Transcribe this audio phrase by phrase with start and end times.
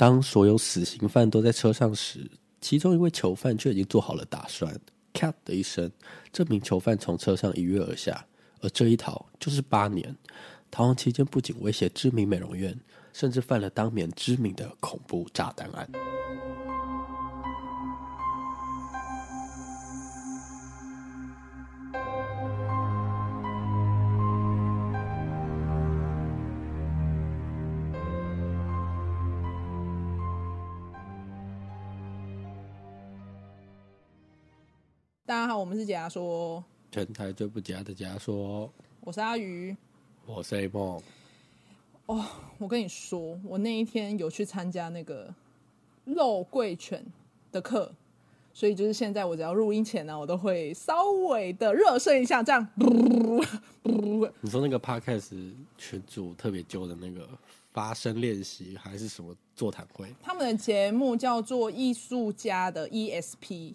[0.00, 2.26] 当所有死刑犯都在车上时，
[2.58, 4.74] 其中一位囚犯却已经做好了打算。
[5.12, 5.92] 咔的一声，
[6.32, 8.24] 这名囚犯从车上一跃而下，
[8.62, 10.16] 而这一逃就是八年。
[10.70, 12.74] 逃亡期间，不仅威胁知名美容院，
[13.12, 15.86] 甚至犯了当年知名的恐怖炸弹案。
[35.70, 38.68] 们是解压说，全台最不假的解压说，
[39.02, 39.76] 我是阿鱼，
[40.26, 41.00] 我是 A 梦。
[42.06, 42.26] 哦，
[42.58, 45.32] 我跟你说，我那一天有去参加那个
[46.04, 47.06] 肉桂犬
[47.52, 47.94] 的课，
[48.52, 52.68] 所以就是现在我只要录音前呢，我都会稍微的热身一下，这样。
[54.42, 57.28] 你说那个 Podcast 群主特别揪的那个
[57.72, 60.12] 发声练习，还是什么座谈会？
[60.20, 63.74] 他们的节目叫做艺术家的 ESP。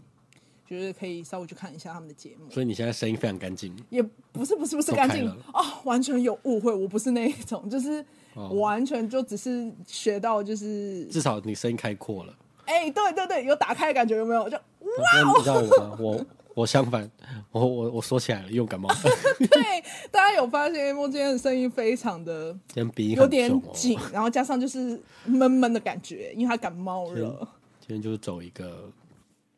[0.67, 12.33] 就是可以稍微去看一下他们的节目，所以你现在声音非常干净，也不是不是不是干净哦，完全有误会，我不是那一种，就是完全就只是学到，就是至少你声音开阔了，
[12.65, 14.49] 哎、欸，对对对，有打开的感觉有没有？
[14.49, 15.97] 就哇，你知道我吗？
[15.99, 17.07] 我我相反，
[17.51, 18.95] 我我我说起来了，又感冒了。
[19.37, 22.57] 对，大家有发现 M 今天的声音非常的
[22.95, 27.47] 鼻音有点紧，然后加上就是闷闷的感觉，因为他感冒了。
[27.79, 28.89] 今天就是走一个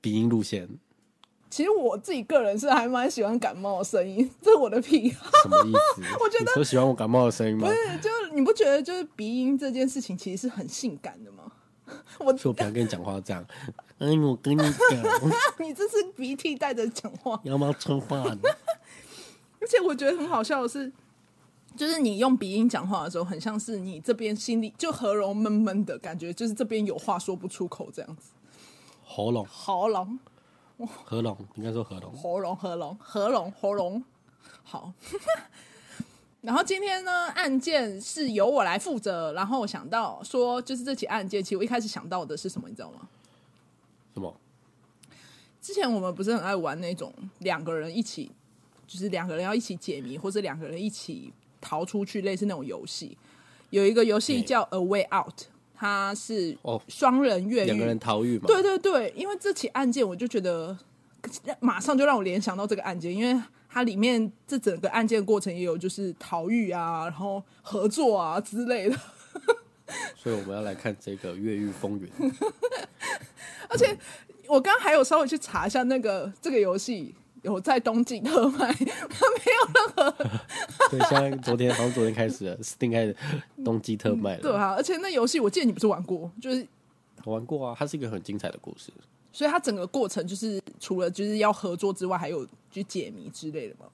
[0.01, 0.67] 鼻音路线。
[1.49, 5.29] 其实我自己个人是还蛮喜欢感冒的声音，这是我的癖好。
[5.43, 6.01] 什么意思？
[6.19, 7.67] 我觉得你喜欢我感冒的声音吗？
[7.67, 11.51] 不是，就你不觉得就是鼻音这件事情其实是很性感的吗？
[12.19, 13.45] 我说我不要跟你讲话这样。
[13.99, 14.71] 哎，我跟你讲，
[15.65, 18.37] 你这是鼻涕带着讲话，要不要说话呢？
[19.59, 20.91] 而且我觉得很好笑的是，
[21.75, 28.31] 就是你用鼻音讲话的时候，很像是你这边心里就喉咙闷闷的感觉，就是这边有话说不出口这样子。
[29.03, 30.19] 喉咙，喉咙。
[30.85, 34.03] 喉咙应该说喉咙，喉咙喉咙喉咙喉咙
[34.63, 34.93] 好。
[36.41, 39.33] 然后今天呢，案件是由我来负责。
[39.33, 43.07] 然后我想到说，就是这起案件，其实我一开始想到的是什么，你知道吗？
[44.13, 44.33] 什么？
[45.59, 48.31] 之前我们不是很爱玩那种两个人一起，
[48.85, 53.17] 就是两个人要一起解谜，或者两个人一起逃出去，类似那种游戏。
[53.71, 55.41] 有一个游戏叫《A Way Out》。
[55.79, 58.45] 他是哦，双人越狱，两个人逃狱嘛？
[58.47, 60.75] 对对对，因为这起案件，我就觉得
[61.59, 68.97] 马上就让我联想到这个案件，因为它里面这整个案件过程也有就是逃狱啊，然后合作啊之类的。
[70.17, 72.29] 所以我们要来看这个《越狱风云》，
[73.69, 73.97] 而且
[74.47, 77.13] 我刚刚还有稍微去查一下那个这个游戏。
[77.43, 80.11] 有在冬季特卖，他 没有任何。
[80.89, 83.15] 对，现在昨天好像昨天开始了，Steam 开始
[83.63, 84.41] 冬季特卖了。
[84.41, 86.67] 对啊，而且那游戏我记得你不是玩过，就是
[87.25, 88.91] 玩过啊，它是一个很精彩的故事。
[89.31, 93.85] 所以它整个过程就是除了就是要合作之外，还有就解谜之类的吗？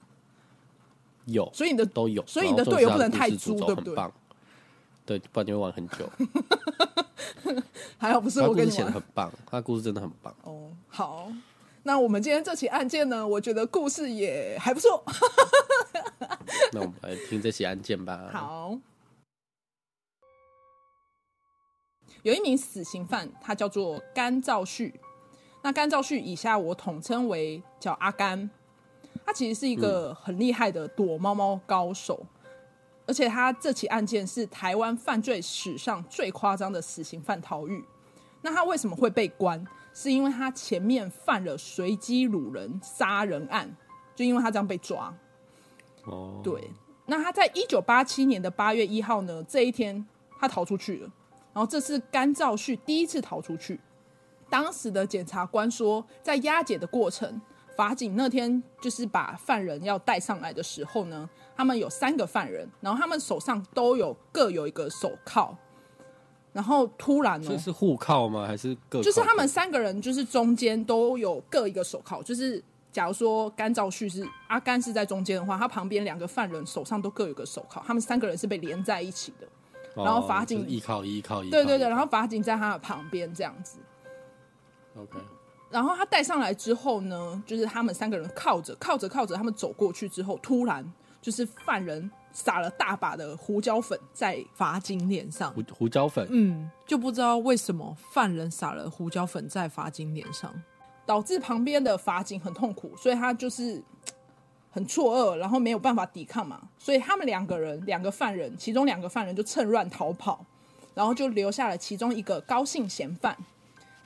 [1.26, 3.94] 有，所以你的都有，所以你的队友不能太猪，对不对？
[5.06, 6.08] 对，不然你会玩很久。
[7.98, 10.34] 还好不是我跟你写的很棒，他的故事真的很棒。
[10.44, 11.30] 哦，好。
[11.86, 15.04] 那我们今天这起案件呢，我觉得故事也还不错。
[16.72, 18.30] 那我们来听这起案件吧。
[18.32, 18.78] 好，
[22.22, 24.98] 有一名死刑犯，他叫做甘兆旭。
[25.62, 28.48] 那甘兆旭以下我统称为叫阿甘。
[29.26, 32.50] 他其实是一个很厉害的躲猫猫高手，嗯、
[33.06, 37.84] 而且他这起案件是台湾犯罪史上最夸张的死刑犯逃狱。
[38.40, 39.62] 那他为什么会被关？
[39.94, 43.74] 是因为他前面犯了随机掳人杀人案，
[44.14, 45.14] 就因为他这样被抓。
[46.04, 46.70] 哦，对。
[47.06, 50.04] 那他在一九八七年的八月一号呢，这一天
[50.38, 51.10] 他逃出去了。
[51.52, 53.80] 然后这是甘兆旭第一次逃出去。
[54.50, 57.40] 当时的检察官说，在押解的过程，
[57.76, 65.56] 法警那天就是把犯人要带上来的时候呢，他们有三个犯人，然后他们手上都有各有一个手铐。
[66.54, 68.46] 然后突然呢，这是互铐吗？
[68.46, 69.02] 还是各？
[69.02, 72.22] 就是他们三个人，就是中间都有各一个手铐。
[72.22, 72.62] 就是
[72.92, 77.82] 假如说甘兆旭是阿甘是在中间的话，他旁边两个犯人手上都各有个手铐。
[77.84, 79.46] 他们三个人是被连在一起的。
[79.96, 81.50] 哦、然后法警依靠依靠依靠。
[81.50, 83.80] 对对对，然后法警在他的旁边这样子。
[84.96, 85.18] OK。
[85.70, 90.88] 然后他带上来之后呢，就是他们三个人靠着靠着靠着，他们走过去之后，突然
[91.20, 92.08] 就是犯人。
[92.34, 100.52] 撒了大把的胡椒粉在法警脸上，胡胡椒粉，嗯，就不知道为什么犯人撒了胡椒粉在法警脸上，
[101.06, 103.80] 导致旁边的法警很痛苦，所以他就是
[104.70, 110.44] 很错愕，然后没有办法抵抗嘛，所以他们两个人，两个犯人，其中两个犯人就趁乱逃跑，
[110.92, 113.38] 然后就留下了其中一个高姓嫌犯，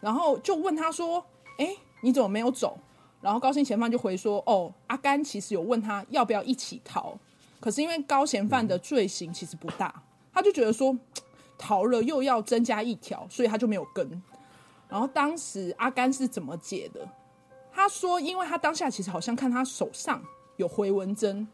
[0.00, 1.24] 然后就问他说
[1.56, 2.78] ：“哎，你怎么没有走？”
[3.20, 7.18] 然后高兴嫌犯就回说：“哦，阿甘其实有问他要不要一起逃，
[7.60, 10.02] 可是因为高嫌犯的罪行其实不大，
[10.32, 10.96] 他就觉得说
[11.58, 14.22] 逃了又要增加一条，所以他就没有跟。
[14.88, 17.08] 然后当时阿甘是怎么解的？
[17.72, 20.22] 他说，因为他当下其实好像看他手上
[20.56, 21.46] 有回纹针，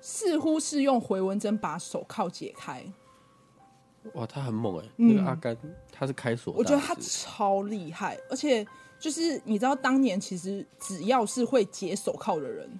[0.00, 2.84] 似乎是用回纹针把手铐解开。
[4.14, 4.90] 哇，他很猛哎、欸！
[4.96, 5.56] 那个阿甘
[5.90, 8.66] 他是开锁，我觉得他超厉害，而且。”
[9.02, 12.70] 就是你知道，当年其实只要是会解手铐的人，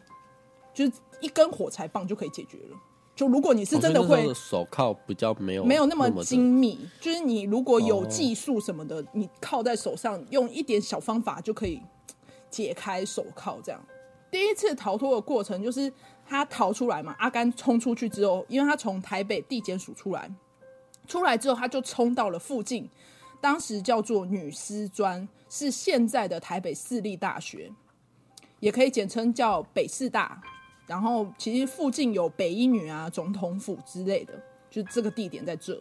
[0.72, 0.92] 就是
[1.22, 2.76] 一根火柴棒就可以解决了。
[3.14, 11.80] 就如果你是真的会，哦、手铐比较没有没有那么精密，就是你如果有技术什么的，哦、你靠在手上用一点小方法就可以
[12.50, 13.60] 解开手铐。
[13.62, 13.80] 这样，
[14.30, 15.92] 第一次逃脱的过程就是
[16.26, 20.30] 他逃出来嘛，阿甘冲出去之后，因为他从台北地检署出来，
[21.06, 22.88] 出来之后他就冲到了附近。
[23.42, 27.70] 当时叫做女师专，是现在的台北市立大学，
[28.60, 30.40] 也可以简称叫北师大。
[30.86, 34.34] 然后其实附近有北一女啊、总统府之类的，
[34.70, 35.80] 就这个地点在这。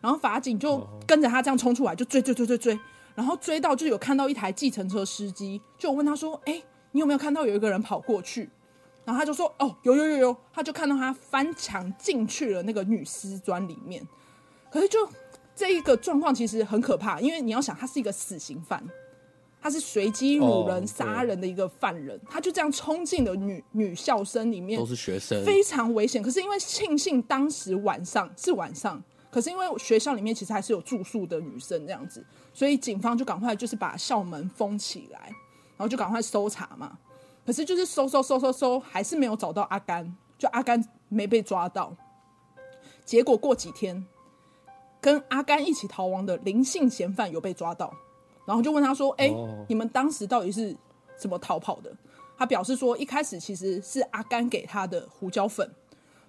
[0.00, 2.78] 然后法警就跟着他这样冲出来，就追追追追追，
[3.14, 8.48] 然后追到就有看到一台计程车司机，就问他说：“哎，你有没有看到有一个人跑过去？”
[9.04, 14.06] 然后他就说：“哦，有有有有。”他就看到他翻墙进去了那个女尸砖里面，
[14.70, 14.98] 可是就。
[15.52, 18.82] 这一个状况其实很可怕，因为你要想，他是一个死刑犯，
[19.60, 26.22] 他是随机掳人、杀人的一个犯人，他就这样冲进了女女校生里面，都是学生，非常危险。
[26.22, 32.24] 可是因为庆幸当时晚上是晚上，可是因为学校里面其实还是有住宿的女生这样子，
[32.54, 35.20] 所以警方就赶快就是把校门封起来，
[35.76, 36.98] 然后就赶快搜查嘛。
[37.44, 41.96] 可是就是搜搜搜搜搜，还是没有找到阿甘，就阿甘没被抓到。
[43.04, 44.06] 结果过几天。
[45.02, 47.90] 跟阿甘一起逃亡的林姓嫌犯有被抓到，
[48.44, 49.48] 然后就问他说：“哎、欸，oh.
[49.68, 50.76] 你们当时到底是
[51.16, 51.92] 怎么逃跑的？”
[52.36, 55.64] 他表示说，一开始其实是阿甘给他的胡椒粉，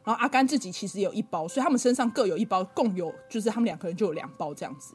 [0.04, 4.94] 然后阿甘自己其实也有一包，所以他们身上各有一包，共有就是他们两个人就有两包这样子。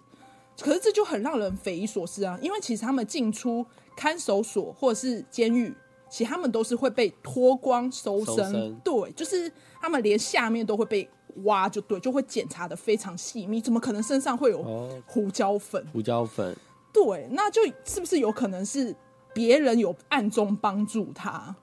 [0.60, 3.64] 可是这就很让人匪夷所思啊，因为其实他们进出
[3.96, 5.74] 看守所或者是监狱，
[6.10, 11.08] 其实他们都是会被脱光搜身，搜身，对，就是他们连下面都会被。
[11.44, 14.62] 挖就对，就会检查的非常细密，怎么可能身上会有
[15.06, 15.86] 胡椒粉？
[15.92, 16.56] 胡椒粉，
[17.04, 18.96] 对，那就是不是有可能是
[19.34, 21.54] 别人有暗中帮助他？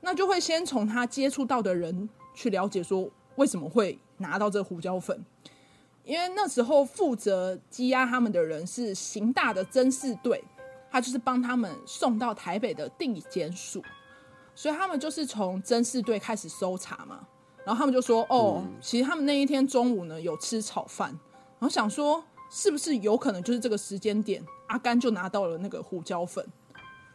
[0.00, 5.24] 那就会先从他接触到的人去了解，说为什么会拿到这胡椒粉？
[6.02, 10.42] 因为那时候负责羁押他们的人是刑大的侦视队，
[10.90, 13.80] 他就是帮他们送到台北的定检署，
[14.56, 17.20] 所以他们就是从侦视队开始搜查嘛。
[17.64, 21.08] 然后他们就说：“哦，其实他们那一天中午呢有吃炒饭，
[21.58, 22.22] 然后想说
[22.56, 26.46] 是不是有可能就是这个时间点，阿甘就拿到了那个胡椒粉。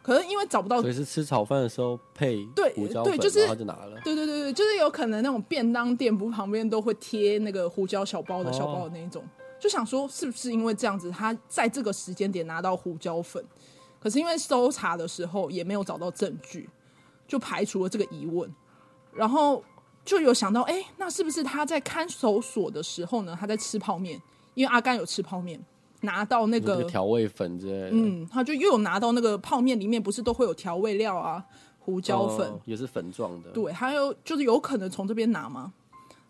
[0.02, 2.44] 可能因为找不到，所以是吃炒饭的时候配
[2.74, 3.98] 胡椒粉，对，对，就是拿了。
[4.04, 9.28] 对对对对，就是有可能那种便当店不旁边都会贴那个胡椒小包的小包的那一种，哦、
[9.58, 13.42] 就想说是不是因为这样子，他在这个时间点拿到胡椒粉，
[13.98, 16.68] 可是因为搜查的时候也没有找到证据，
[17.26, 18.54] 就排除了这个疑问，
[19.14, 19.64] 然后。”
[20.02, 23.36] 就有想到，哎、欸，那是不是他在看守所的时候呢？
[23.38, 24.20] 他在吃泡面，
[24.54, 25.60] 因为阿甘有吃泡面，
[26.00, 31.44] 拿到那个调味粉之类的，嗯，他就又有拿到那个泡面里面不是都会有调味料啊，
[31.78, 35.72] 胡椒粉、哦、也是粉状的，对，还有就是有可能从这边拿吗？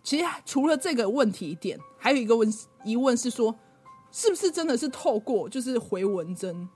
[0.02, 2.52] 其实除了这个问题点，还有一个问
[2.84, 3.54] 疑问是说，
[4.10, 6.68] 是不是真的是透过就是回纹针？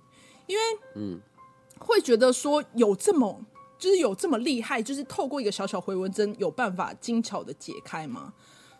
[0.46, 0.62] 因为
[0.96, 1.20] 嗯，
[1.78, 3.40] 会觉得说有这么。
[3.76, 8.32] 就是有这么厉害，就是透过一个小小回纹针有办法精巧的解开吗？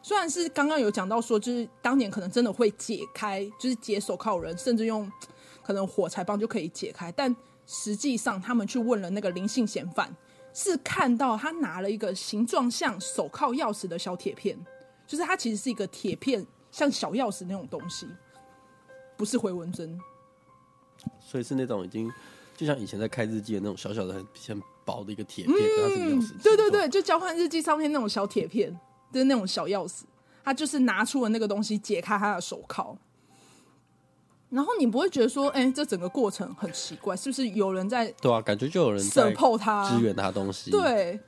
[0.04, 5.10] 虽然是刚刚有讲到说，就是当年可能真的会解开，就是解手铐人，甚至用
[5.62, 7.34] 可能火柴棒就可以解开，但
[7.66, 10.14] 实际上他们去问了那个林姓嫌犯，
[10.52, 14.54] 是看到他拿了一个形状像手铐钥匙的小铁片，
[15.06, 18.06] 就是它其实是一个铁片，像小钥匙那种东西，
[19.16, 19.98] 不是回纹针，
[21.18, 22.12] 所以是那种已经
[22.54, 24.62] 就像以前在开日记的那种小小的很像。
[24.86, 26.42] 薄的一个铁片，它是钥匙。
[26.42, 28.78] 对对对，就交换日记上面那种小铁片，
[29.14, 30.02] 就是那种小钥匙。
[30.44, 32.94] 他就是拿出了那个东西，解开他的手铐。
[34.50, 38.10] 然后你不会觉得说，哎、欸，这整个过程很奇怪，是不是有人在？
[38.20, 40.70] 对啊，感觉就有人在 support 他，支援他东西。
[40.70, 41.18] 对，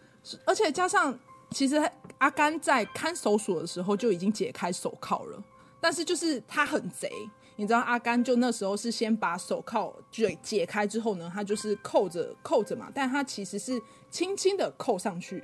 [0.45, 1.19] 而且加上，
[1.50, 1.83] 其实
[2.19, 5.43] 阿甘在看守所的时候就已经解开手铐了，
[5.81, 7.11] 但是就是他很贼。
[7.57, 15.43] 你知道阿甘就那时候是先把手铐解解开之后呢，他就是扣着扣着嘛，但他其实是轻轻的扣上去，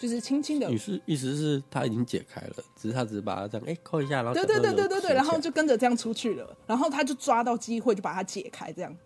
[0.00, 0.66] 就是轻轻的。
[0.66, 8.96] 你是意思是他已经解开了，只是他只是把它这样哎扣一下，然后对对对对对对，然后就跟着这样出去了，然后他就抓到机会就把它解开，这样，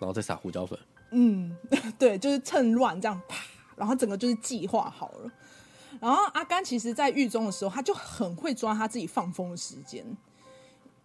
[0.00, 0.76] 然后再撒胡椒粉。
[1.12, 1.56] 嗯，
[1.96, 5.30] 对，就是趁乱这样啪，然后整个就是计划好了。
[6.00, 10.04] 然后阿甘其实，在狱中的时候，他就很会抓他自己放风的时间，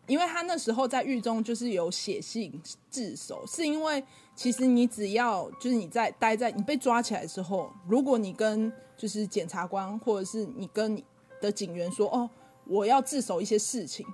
[0.08, 2.60] 因为他那时候在狱中就是有写信
[2.90, 4.04] 自首，是因为
[4.36, 11.04] 其实你只要就是你在待在你被抓起来之后，如果你跟就是检察官或者是你跟你
[11.42, 12.30] 的警员说哦，
[12.66, 14.06] 我要自首一些事情，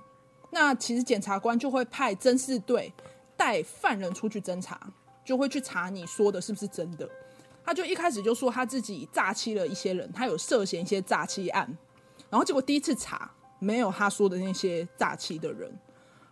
[0.50, 2.92] 那其实检察官就会派侦视队
[3.36, 4.78] 带犯人出去侦查。
[5.22, 7.08] 就会去查你说的是不是真的，
[7.62, 11.78] 他就一开始就说他自己诈欺了一些人，他有涉嫌一些诈欺案，
[12.28, 15.72] 然后结果第一次查没有他说的那些诈欺的人，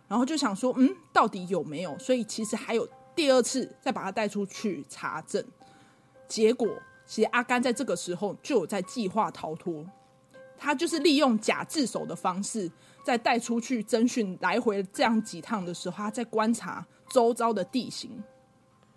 [0.07, 1.97] 然后就想说嗯，到底有没有？
[1.97, 2.85] 所以其实还有
[3.19, 5.43] 第二次再把他带出去查证，
[6.25, 6.69] 结果
[7.05, 9.85] 其实阿甘在这个时候就有在计划逃脱，
[10.57, 12.71] 他就是利用假自首的方式，
[13.03, 18.23] 在带出去侦讯来回这样几趟的时候，他在观察周遭的地形。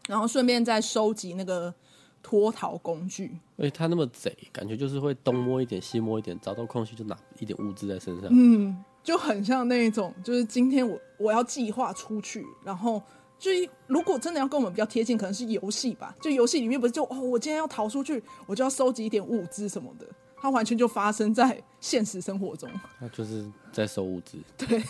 [0.07, 1.75] 然后顺便再收集那个
[2.23, 3.37] 脱逃工具。
[3.57, 8.29] 哎，他那么贼，感觉就是会东摸一点，西摸一点，找到空隙就拿一点物资在身上。
[8.31, 13.03] 嗯，就很像那一种，就是今天我我要计划出去，然后
[13.43, 13.51] 就
[13.89, 16.15] 如果真的要跟我们比较贴近，可能是游戏吧。
[16.21, 20.07] 就游戏里面不是就哦，我今天要逃出去，我就要收集一点物资什么的。
[20.37, 22.71] 它完全就发生在现实生活中。
[23.01, 24.39] 那就是在收物资。
[24.57, 24.81] 对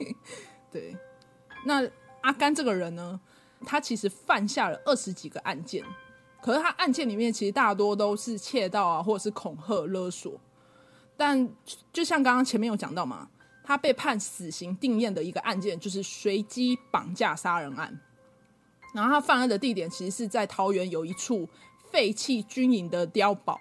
[0.72, 0.96] 对。
[1.66, 1.86] 那
[2.22, 3.20] 阿甘这个人呢？
[3.64, 5.84] 他其实犯下了二十几个案件，
[6.42, 10.40] 可是他案件里面其实大多都是窃盗啊，或者是恐吓勒索。
[11.16, 11.48] 但
[11.92, 13.28] 就像刚刚前面有讲到嘛，
[13.62, 18.00] 他被判死刑定验的一个案件就是随机绑架杀人案。
[18.94, 21.48] 然后他犯案的地点其实是在桃园有一处
[21.90, 23.58] 废弃军营的碉堡，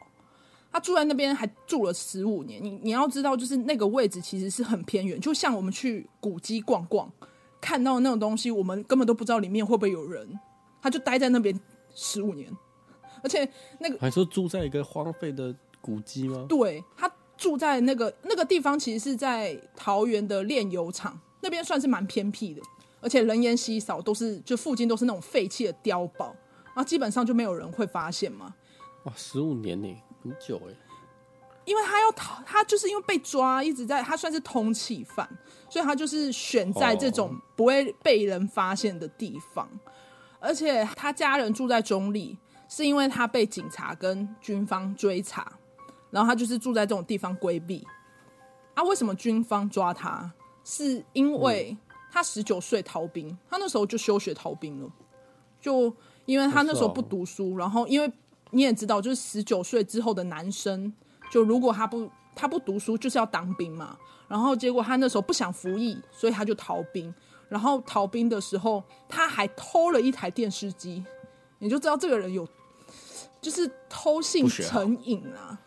[0.71, 2.61] 他住在那边还住了十五年。
[2.63, 7.11] 你你要知道，就是那个位置其实是很偏远，就像我们去古迹逛逛。
[7.61, 10.39] 看到那种东西，我们根本都不知道里面会不会有人，
[10.81, 11.57] 他就待在那边
[11.93, 12.51] 十五年，
[13.21, 13.47] 而且
[13.79, 16.45] 那个还说住在一个荒废的古迹吗？
[16.49, 17.07] 对，他
[17.41, 22.61] 住在那个那个地方，其实是在桃园的炼油厂那边，算是蛮偏僻的，
[23.01, 26.27] 而且人烟稀少，都是就附近都是那种废弃的碉堡，
[26.65, 28.53] 然后基本上就没有人会发现嘛。
[29.05, 29.87] 哇，十五年呢，
[30.21, 30.75] 很久哎。
[31.65, 35.27] 因为他要逃，他就是因为被抓，一直在，他算是通缉犯，
[35.69, 39.67] 所以他就是选在这种不会被人发现的地方。
[39.67, 40.49] Oh.
[40.49, 45.51] 而且他家人住在中立，是因为他被警察跟军方追查，
[46.11, 47.85] 然后他就是住在这种地方规避。
[48.75, 50.31] 啊，为什么军方抓他？
[50.63, 51.75] 是因为
[52.11, 54.89] 他十九岁逃兵，他那时候就休学逃兵了，
[55.59, 55.91] 就
[56.25, 58.11] 因为他那时候不读书，然后因为
[58.51, 60.93] 你也知道，就是十九岁之后的男生。
[61.31, 63.97] 就如果他不他不读书，就是要当兵嘛。
[64.27, 67.13] 然后结果他那时候不想服役，所以他就逃兵。
[67.49, 71.03] 然后逃兵的时候，他还偷了一台电视机，
[71.59, 72.47] 你就知道这个人有
[73.41, 75.59] 就是偷性成瘾啊。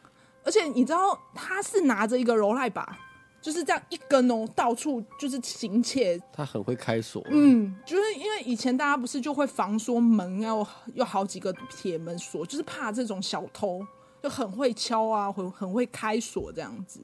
[0.45, 2.99] 而且你知道他是拿着一个柔赖把，
[3.41, 6.21] 就是这样一根哦，到处就是行窃。
[6.33, 13.85] 他很会开锁，嗯，就是因为以前大家不是就会防说门要有好几个铁门锁，就是怕这种小偷。
[14.23, 16.99] 就很会敲啊，很很会开锁这样子。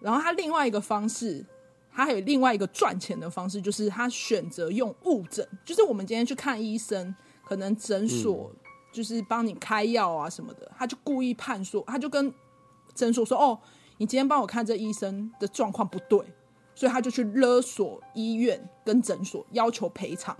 [0.00, 1.42] 然后他另外一个方式，
[1.90, 5.48] 他还有另外一个赚钱的方式，就是他选择用误诊。
[5.64, 8.52] 就是我们今天去看医生，可能诊所
[8.94, 12.32] 就是帮你开药啊什么的，他就故意判说，他就跟
[12.94, 13.58] 诊所说：“哦，
[13.98, 16.24] 你今天帮我看这医生的状况不对。”
[16.76, 20.36] 所以他就去勒索医院跟诊所，要求赔偿。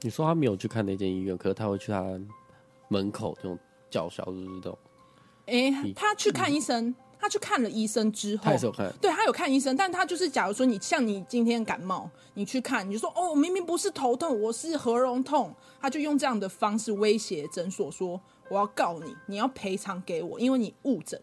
[0.00, 2.02] 你说他没有去看那间医院，可是他会去他
[2.88, 3.58] 门口这种
[3.90, 4.78] 叫嚣，就是这种。
[5.44, 21.20] 哎、欸，他去看医生，嗯，他去看了医生之后，他有看，对他有看医生，但他就是，假如说你像你今天感冒，你去看，你就说哦，明明不是头痛，我是喉咙痛，他就用这样的方式威胁诊所说，我要告你，你要赔偿给我，因为你误诊。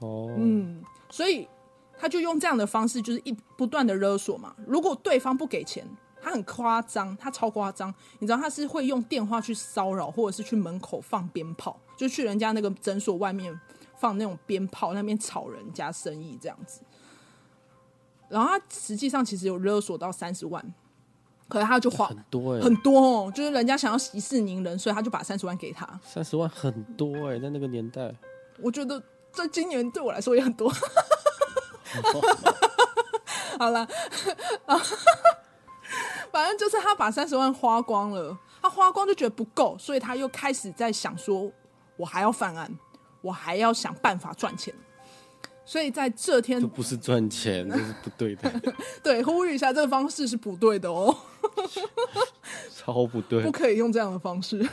[0.00, 1.48] 哦，嗯，所以
[1.96, 4.54] 他就用这样的方式，就是一不断的勒索嘛。
[4.66, 5.86] 如果对方不给钱，
[6.20, 11.78] 他很夸张，他超夸张，你知道他是会用电话去骚扰，或者是去门口放鞭炮。
[11.96, 13.56] 就去人家那个诊所外面
[14.04, 16.82] 放那种鞭炮，那边吵人家生意这样子。
[18.28, 20.62] 然后他实际上其实有勒索到三十万，
[21.48, 25.88] 可是他就花很多哎，很多哦，就是人家想要息事宁人，所以他就把三十万给他。
[26.04, 28.14] 三十万很多哎，在那个年代，
[28.60, 30.68] 我觉得在今年对我来说也很多。
[33.58, 33.88] 好了，
[36.30, 41.50] 反正就是他把三十万花光了，他花光就觉得不够，所以他又开始在想说。
[41.96, 42.68] 我还要犯案，
[43.24, 44.72] 我还要想办法赚钱。
[45.64, 48.52] 所以在这天，这不是赚钱， 这是不对的。
[49.02, 51.16] 对，呼吁一下，这个方式是不对的哦，
[52.76, 54.68] 超不对，不可以用这样的方式。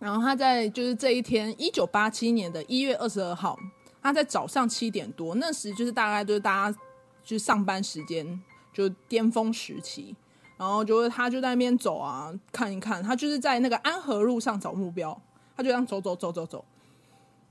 [0.00, 3.56] 然后他在就是这一天，一九八七年的一月二十二号，
[4.02, 6.78] 他在早上七点多，那时就是大概就是大家
[7.22, 10.16] 就是上班时间，就巅峰时期。
[10.58, 15.20] 然后就是他就在那边走啊，看一看，他就是在那个安和路上找目标，
[15.56, 16.64] 他就这样走走走走走，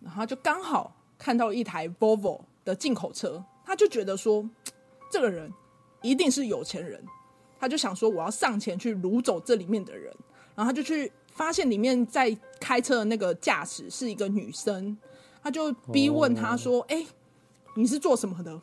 [0.02, 0.96] 然后就刚好。
[1.24, 4.44] 看到一台 Volvo 的进口车，他就觉得说，
[5.12, 5.54] 这个人
[6.02, 7.00] 一定是有钱人，
[7.60, 10.12] 他就想说我要上前去掳走这里面的人，
[10.56, 14.98] 然后他就去发现里面在开车的那个驾驶是一个女生，
[15.44, 17.06] 他就逼问他说：“哎、oh.
[17.06, 17.12] 欸，
[17.76, 18.60] 你是做什么的？”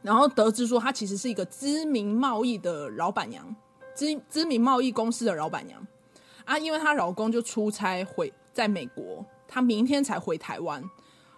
[0.00, 3.44] 然后得知说她其实是一个知名贸易的老板娘，
[3.96, 5.84] 知知名贸易公司的老板娘
[6.44, 10.82] 啊，因为她老公就出差回在美国，她明天才回台湾。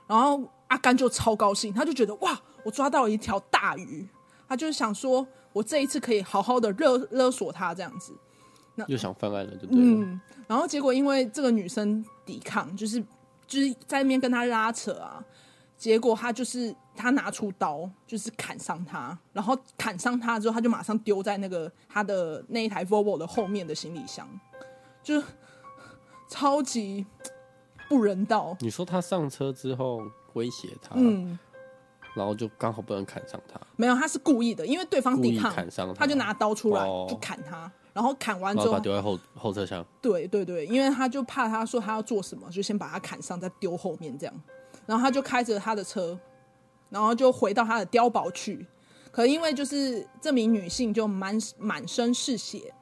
[0.06, 4.08] 然后阿甘就超高兴，他就觉得哇，我抓到了一条大鱼，
[4.48, 8.16] 他就想说，我这一次可以好好的勒勒索他这样子。
[8.76, 9.84] 那又想犯案了，对不对？
[9.84, 10.18] 嗯。
[10.46, 13.02] 然后结果因为这个女生抵抗，就是
[13.46, 15.22] 就是在那边跟他拉扯啊，
[15.76, 24.28] 结果他就是他拿出刀，就是砍伤他，然后砍伤他之后，他就马上丢在那个他的那一台 Volvo 的后面的行李箱，
[25.02, 25.26] 就是
[26.30, 27.04] 超级。
[27.88, 28.56] 不人道！
[28.60, 30.02] 你说他上车之后
[30.34, 31.38] 威胁他，嗯，
[32.14, 33.60] 然后就刚好不能砍上他。
[33.76, 39.84] 没有，他是故意的，因为对方抵抗，砍上他，他就拿刀出来就砍他，哦、然后砍完之后丢在后后车厢。
[40.02, 44.34] 对对对，因为他就怕他说他要做什么，就先把他砍上，再丢后面这样。
[44.84, 46.18] 然后他就开着他的车，
[46.90, 48.66] 然后就回到他的碉堡去。
[49.10, 52.74] 可因为就是这名女性就满满身是血，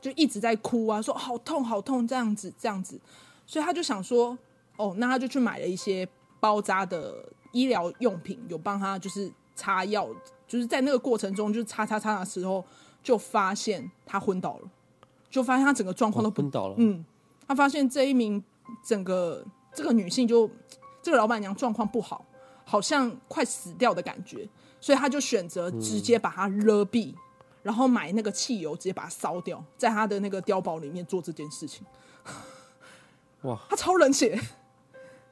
[0.00, 2.98] 就一直在哭啊，说好痛好痛这样子这样子。
[3.46, 4.36] 所以他就想说，
[4.76, 6.08] 哦，那他就去买了一些
[6.40, 7.14] 包扎的
[7.52, 10.08] 医疗用品，有帮他就是擦药，
[10.46, 12.64] 就是在那个过程中，就是擦擦擦的时候，
[13.02, 14.70] 就发现他昏倒了，
[15.30, 16.74] 就发现他整个状况都昏倒了。
[16.78, 17.04] 嗯，
[17.46, 18.42] 他发现这一名
[18.82, 20.50] 整个这个女性就
[21.02, 22.24] 这个老板娘状况不好，
[22.64, 24.48] 好像快死掉的感觉，
[24.80, 27.16] 所以他就选择直接把她勒毙，嗯，
[27.62, 31.86] 然后买那个汽油直接把它烧掉，在他的那个碉堡里面做这件事情。
[33.44, 34.38] 哇，他超冷血，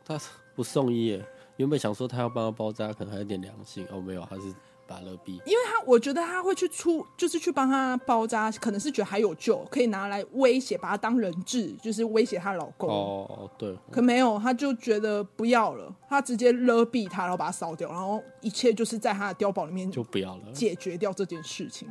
[0.04, 0.18] 他
[0.54, 1.24] 不送医耶。
[1.56, 4.54] 原本想说他要帮他包扎，可能还有点良心哦，没有，他是
[4.86, 5.32] 把勒毙。
[5.44, 12.88] 因为他我觉得他会去出，就是去帮他包扎，可能是觉得还有救，可以拿来威胁，把他当人质，就是威胁她老公。
[12.88, 13.76] 哦，对。
[13.90, 21.88] 可没有，他就觉得不要了，他直接勒毙他，然后把他烧掉，然后一切就是在他的碉堡里面就不要了，解决掉这件事情。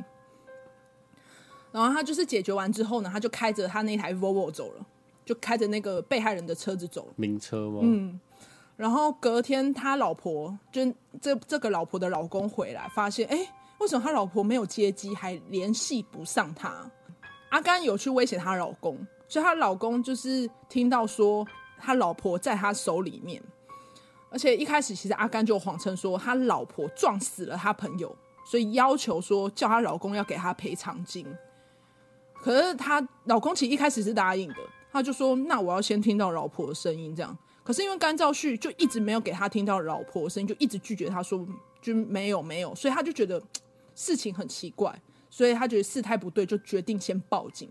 [1.70, 4.86] 然后他就是解决完之后呢，他就开着他那台 Volvo 走了。
[5.24, 7.80] 就开着那个被害人的车子走，名车吗？
[7.82, 8.20] 嗯，
[8.76, 10.84] 然后隔天他老婆就
[11.20, 13.38] 这这个老婆的老公回来，发现哎，
[13.78, 16.90] 为什么他老婆没有接机，还联系不上他？
[17.50, 21.46] 阿甘有去威胁他老公，所以他老公就是听到说
[21.78, 23.42] 他老婆在他手里面，
[24.30, 31.26] 而且一开始其实阿甘就谎称说他老婆撞死了他朋友，所以要求说叫他老公要给他赔偿金。
[32.40, 34.56] 可是他老公其实一开始是答应的。
[34.92, 37.36] 他就说：“那我要先听到老婆的声音，这样。
[37.64, 41.46] 可是因为甘兆旭就一直没有给他听到老婆的声音，就一直拒绝他说
[41.80, 43.42] 就没有没有，所以他就觉得
[43.94, 44.94] 事情很奇怪，
[45.30, 47.68] 所以他觉得事态不对，就决定先报警。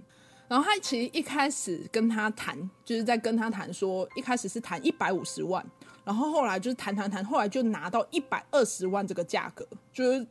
[0.47, 5.65] 然后他其实一开始跟他谈，就是在跟他谈说，一开始是谈一百五十万，
[6.03, 10.25] 然后后来就是谈谈谈，后来就拿到一百二十万这个价格，就是。”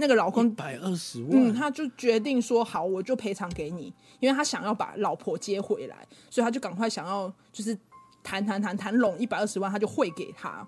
[0.00, 7.76] 那个老公一百二十万，嗯，他就决定说好，我就赔偿给你，因为他想要把老婆接回来，所以他就赶快想要就是
[8.22, 10.66] 谈谈谈谈拢一百二十万，他就汇给他。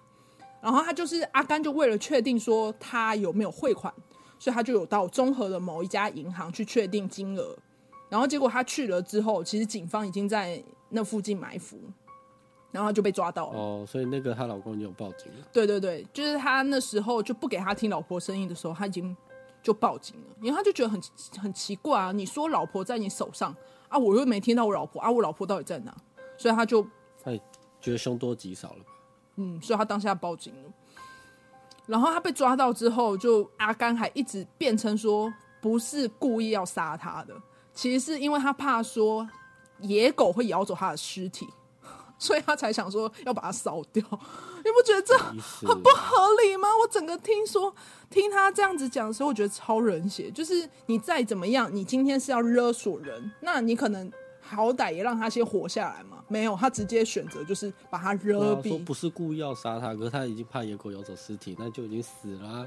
[0.61, 3.95] 然后他就是阿甘，就为了确定说他有没有汇款，
[4.38, 7.57] 所以他就有到中和的某一家银行去确定金额。
[8.09, 11.79] 然后结果他去了之后，其实警方已经在那附近埋伏。
[12.72, 15.46] 然后就被抓到了哦，所以那个她老公就有报警了。
[15.52, 19.16] 对对对，就是他那时候就不给他听老婆声音的时候，他已经
[19.62, 21.00] 就报警了，因为他就觉得很
[21.40, 23.54] 很奇怪啊，你说老婆在你手上
[23.88, 25.94] 啊，我又没听到我老婆啊，我老婆到底在哪？
[26.38, 26.83] 所以他就
[27.22, 27.33] 他
[27.80, 28.90] 觉得凶多吉少了吧？
[29.37, 30.70] 嗯，所以他当下报警了。
[31.87, 37.35] 然后他被抓到之后，就阿甘还一直辩称说不是故意要杀他的，
[37.74, 39.28] 其实是因为他怕说
[39.80, 41.48] 野狗会咬走他的尸体。
[42.20, 45.16] 所以他才想说要把它烧掉，你不觉得这
[45.66, 46.68] 很不合理吗？
[46.83, 47.74] 我整个听说
[48.11, 50.30] 听他这样子讲的时候，我觉得超冷血。
[50.30, 56.22] 就是你再怎么样，你今天是要勒索人，那你可能好歹也让他先活下来嘛。
[56.28, 58.68] 没有，他直接选择就是把他勒毙。
[58.68, 62.66] 说不是故意要杀他，可是他已经怕野狗咬走尸体，那就已经死了啊。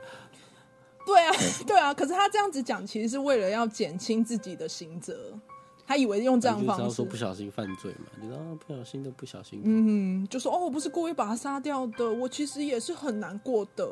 [1.05, 1.31] 对啊，
[1.67, 1.93] 对啊。
[1.93, 5.37] 可是他这样子讲，其实是为了要减轻自己的刑责。
[5.85, 8.07] 他以为用这样的方式，说不小心犯罪嘛？
[8.21, 9.65] 你知道，不小心的，不小心的。
[9.67, 13.85] 嗯，就说哦，我不是故意把他杀掉的，我其实也是很难过的。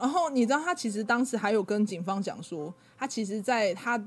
[0.00, 3.98] 然后你知道，他其实当时还有跟警方讲说，他其实在他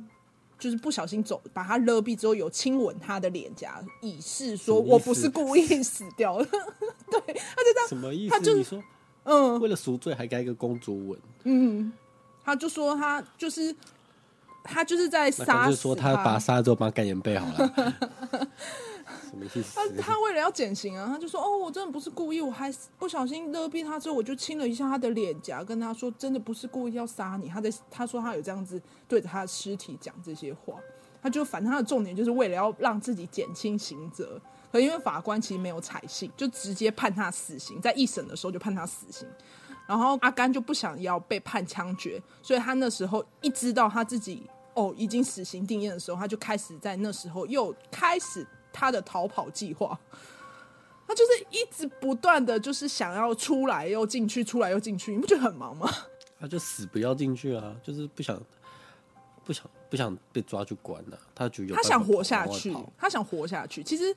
[0.57, 6.45] 就是不小心走，把他勒毙之后，有亲吻他的脸颊，以示说我不是故意死掉的。
[7.09, 7.87] 对，他就这样。
[7.87, 8.35] 什么意思？
[8.35, 8.83] 他就你说，
[9.23, 11.19] 嗯，为了赎罪还该一个公主吻？
[11.43, 11.91] 嗯，
[12.43, 13.75] 他就说他就是。
[14.69, 17.73] 他就是在杀，就是说他把他杀了之后帮他盖棉被好了。
[19.29, 19.63] 什么意思？
[19.75, 30.75] 他他为了要减刑啊，他就说：“哦，我真的不是故意，我还不小心勒毙他之后，我就亲了一下他的脸颊，跟他说真的不是故意要杀你。”他在他说他有这样子对着他的尸体讲这些话，
[31.21, 34.39] 他就反正他的重点就是为了要让自己减轻刑责。
[34.71, 39.27] 可因为法官其实没有采信，就直接判他死刑，在一审的时候就判他死刑。
[39.87, 44.47] 然后阿甘就不想要被判枪决，所以他那时候一知道他自己
[44.79, 49.99] 哦已经死刑定谳的时候，他就开始在那时候又开始他的逃跑计划。
[51.05, 55.91] 他就是一直不断的就是想要出来又进去，出来又进去，你不觉得很忙吗？
[56.39, 58.39] 他就死不要进去啊，就是不想
[59.43, 61.21] 不想不想被抓去关了，啊。
[61.33, 63.83] 他就有他想活下去，他想活下去。
[63.83, 64.15] 其实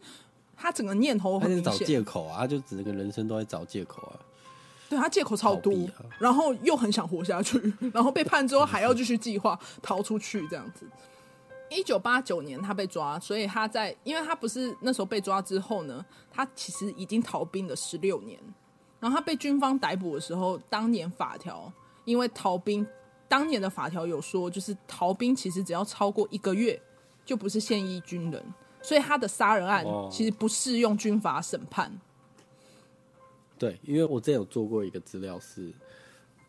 [0.55, 4.21] 他整个念头很明显，他找借口啊，他就整个人生都在找借口啊。
[4.93, 7.59] 对，他借口超多，啊，然后又很想活下去，
[7.95, 10.87] 然后被判之后还要继续计划逃出去这样子。
[11.71, 18.39] 一九八九年他被抓，所以他在，因为他不是那时候被抓之后呢，他其实已经逃兵了十六年。
[19.01, 21.73] 然后他被军方逮捕的时候，当年法条
[22.05, 22.87] 因为逃兵，
[23.27, 26.79] 当年的法条有说，就是逃兵其实只要超过一个月
[27.25, 28.45] 就不是现役军人，
[28.83, 31.91] 所以他的杀人案其实不适用军法审判。
[33.63, 35.73] 对，因为我之前有做过一个资料是，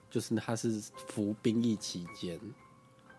[0.10, 2.39] 就是他是服兵役期间，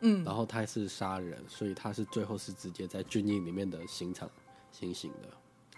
[0.00, 4.28] 嗯，然后他是杀人，所以他是最后是直接在军营里面的刑场
[4.72, 5.28] 行刑的，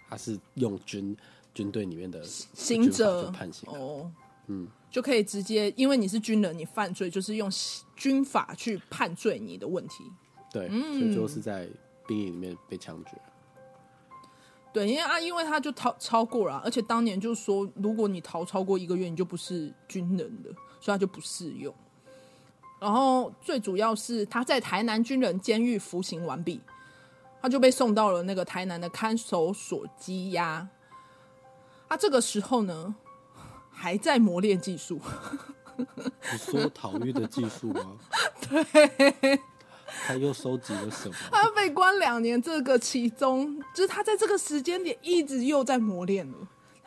[0.09, 1.15] 他是用军
[1.53, 4.11] 军队里面的刑者判刑哦，
[4.47, 7.51] 嗯，就可以直接，因为你是军人，你犯罪就是用
[7.97, 10.11] 军法去判罪你的问题，
[10.51, 11.69] 对，嗯，所以最后是在
[12.07, 13.11] 兵营里面被枪决。
[14.77, 21.75] 对，因为啊，因为他就逃超过了，而且当年就说，如果你逃超过一个月，你就不是军人了，所以他就不适用。
[22.79, 26.61] 然后最主要是他在台南军人监狱服刑完毕，
[27.41, 30.69] 他就被送到了那个台南的看守所羁押。
[31.89, 32.95] 他这个时候呢，
[33.71, 35.01] 还在磨练技术。
[35.79, 37.97] 你说逃狱的技术吗？
[38.47, 39.41] 对。
[40.07, 41.15] 他又收集了什么？
[41.31, 46.37] 他被关两年，这个其中就是他在这个时间点一直又在磨练了。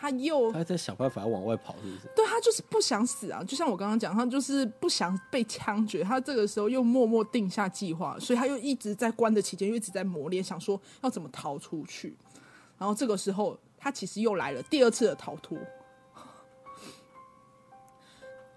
[0.01, 2.07] 他又他在想办法往外跑，是不是？
[2.15, 3.43] 对，他就是不想死啊！
[3.43, 6.01] 就像我刚刚讲，他就是不想被枪决。
[6.01, 12.15] 他这个时候又默默定下计划，所以他又一直在关的期间又一直在磨练，想说要怎么逃出去。
[12.77, 15.57] 然后这个时候，他其实又来了第二次的逃脱，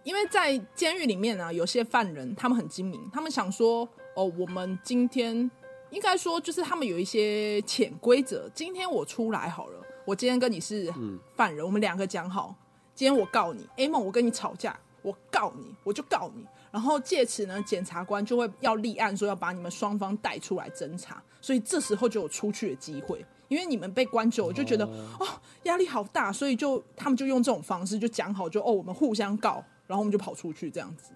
[0.04, 3.88] 因为在监狱里面啊，有些犯人他们很精明，他们想说。
[4.14, 5.50] 哦，我们今天
[5.90, 8.48] 应该说，就是他们有一些潜规则。
[8.54, 10.92] 今天我出来好了，我今天跟你是
[11.34, 12.54] 犯人，我们两个讲好，
[12.94, 16.46] 今天我告你，A 梦，我跟你吵架，我告你，我就告你。
[16.70, 21.22] 然后借此呢，检察官就会要立案，说要把你们双方带出来侦查。
[21.40, 24.86] 所以这时候就有出去的机会，因为你们被关久，我就觉得
[25.18, 25.26] 哦
[25.64, 31.12] 压力好大，所以就他们就用这种方式就讲好，就哦我们互相告，然后我们就跑出去这样子。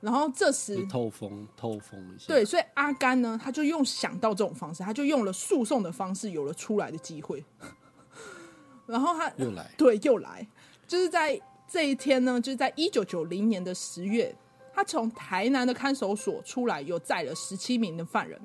[0.00, 7.44] 然后这时透风透风一下，对，所以阿甘呢，他就用想到这种方式，他就用了诉讼的方式，有了出来的机会。
[8.86, 10.46] 然后他又来，对，又来，
[10.88, 14.34] 就是在这一天呢，就是在一九九零年的十月，
[14.72, 18.40] 他从台南的看守所出来，有载了十七名的犯人。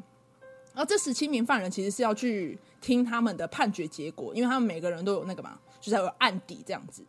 [0.74, 7.02] 然后这十七名犯人其实是要去听他们的判决结果，因为他们每个人都有那个嘛，就是有案底这样子。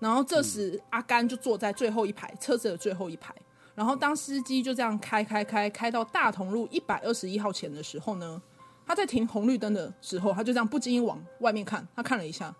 [0.00, 3.32] 然后这时、嗯、阿甘就坐在最后一排车子的最后一排。
[3.74, 8.40] 然后当司机就这样开开开开到大同路一百二十一号前的时候呢，
[8.86, 12.54] 他在停红绿灯的时候，他就这样不经意往外面看，他看了一下，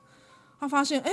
[0.59, 1.13] 他发现哎，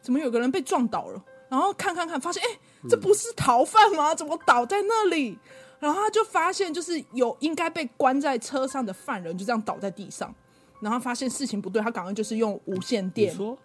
[0.00, 1.24] 怎么有个人被撞倒了？
[1.48, 4.12] 然后看看看，发现哎，这不是逃犯吗？
[4.12, 5.38] 怎么倒在那里？
[5.78, 10.34] 然后他就发现就是有应该被关在车上的犯人就这样倒在地上，
[10.80, 13.32] 然后发现事情不对，他赶快就是用无线电。
[13.32, 13.58] 你说，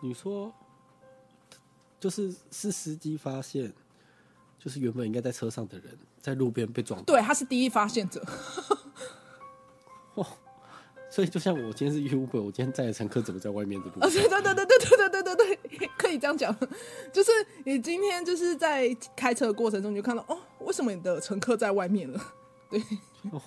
[0.00, 0.54] 你说，
[1.98, 3.72] 就是是司机发现。
[4.64, 7.02] 就是原本应该在车上的人，在路边被撞。
[7.04, 8.24] 对，他是第一发现者。
[10.14, 10.26] 哦，
[11.10, 14.00] 所以就像我今天是 Uber，我今天载的乘客怎么在外面的路？
[14.00, 16.56] 啊，对对对对对对对对对对， 可以这样讲，
[17.12, 17.30] 就是
[17.66, 22.18] 你今天就是在开车的过程中，你就看到哦，为什么你的乘客在外面了？
[22.70, 22.80] 对，
[23.32, 23.42] 哦、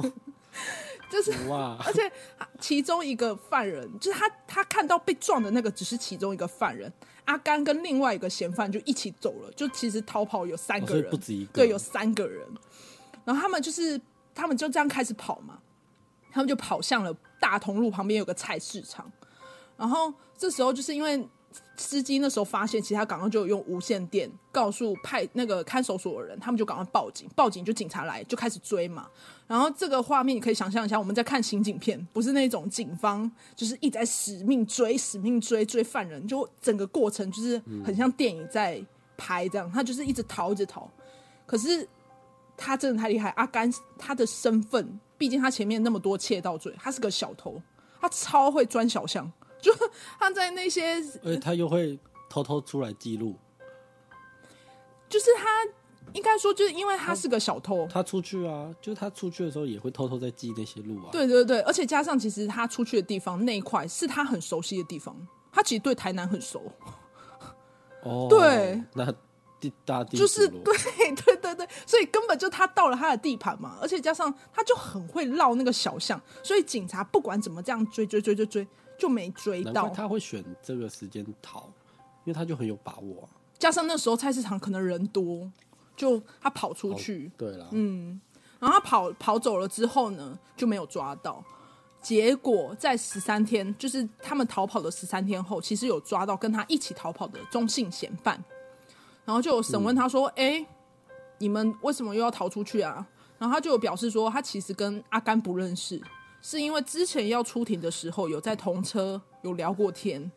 [1.09, 2.11] 就是哇，而且
[2.59, 6.91] 其中一个犯人，就是他，他看到被撞的那个只是其中一个犯人，
[7.25, 12.47] 阿甘跟另外一个嫌犯就一起走了，就其实逃跑有三个人，哦、不止一个，对，有三个人，
[13.23, 13.99] 然后他们就是
[14.35, 15.59] 他们就这样开始跑嘛，
[16.31, 17.15] 他们就跑向了。
[17.39, 19.09] 大同路旁边有个菜市场，
[19.77, 21.25] 然后这时候就是因为
[21.75, 29.07] 司机那时候发现，其实他刚刚就用无线电告诉派那个看守所的人，他们就赶快报警，报警就警察来就开始追嘛。
[29.47, 38.83] 然后这个画面你可以想象一下，我们在看刑警片，不是那种警方就是一直在死命追、死命追追犯人，就整个过程就是很像电影在
[39.15, 40.89] 拍这样，他就是一直逃，一直逃。
[41.45, 41.87] 可是
[42.57, 44.99] 他真的太厉害，阿甘他的身份。
[45.19, 47.59] 毕竟他前面那么多窃盗罪，他是个小偷，
[47.99, 49.73] 他超会钻小巷，就
[50.19, 53.35] 他在那些，而且他又会偷偷出来记录，
[55.09, 55.65] 就是他
[56.13, 61.09] 应该说，就是因为他是个小偷，他，他出去啊，就是他出去的时候也会偷偷在记那些路啊。
[61.11, 65.15] 对对对，而且加上其实他出去的地方那一块是他很熟悉的地方，
[65.51, 66.63] 他其实对台南很熟。
[68.03, 69.13] 哦，对，那。
[69.59, 70.71] 地大地就是 对
[71.15, 79.89] 对对对，所以根本就他到了他的地盘嘛，而且加上他就很会绕那个小巷，所以警察不管怎么这样追追追追追，就没追到。
[79.89, 81.69] 他会选这个时间逃，
[82.23, 83.29] 因为他就很有把握啊。
[83.57, 85.51] 加上那时候菜市场可能人多，
[85.95, 88.19] 就他跑出去，对了，嗯，
[88.59, 91.43] 然后他跑跑走了之后呢，就没有抓到。
[91.99, 98.41] 结果在十三天，就是他们逃跑的十三天后，其实有抓到跟他一起逃跑的中性嫌犯。
[99.25, 100.65] 然后就有审问他说：“哎、嗯，
[101.39, 103.05] 你们为什么又要逃出去啊？”
[103.37, 106.01] 然后他就有表示说：“他其实跟阿甘不认识，
[106.49, 110.31] 是因为之前要出庭的时候有在同车有聊过天。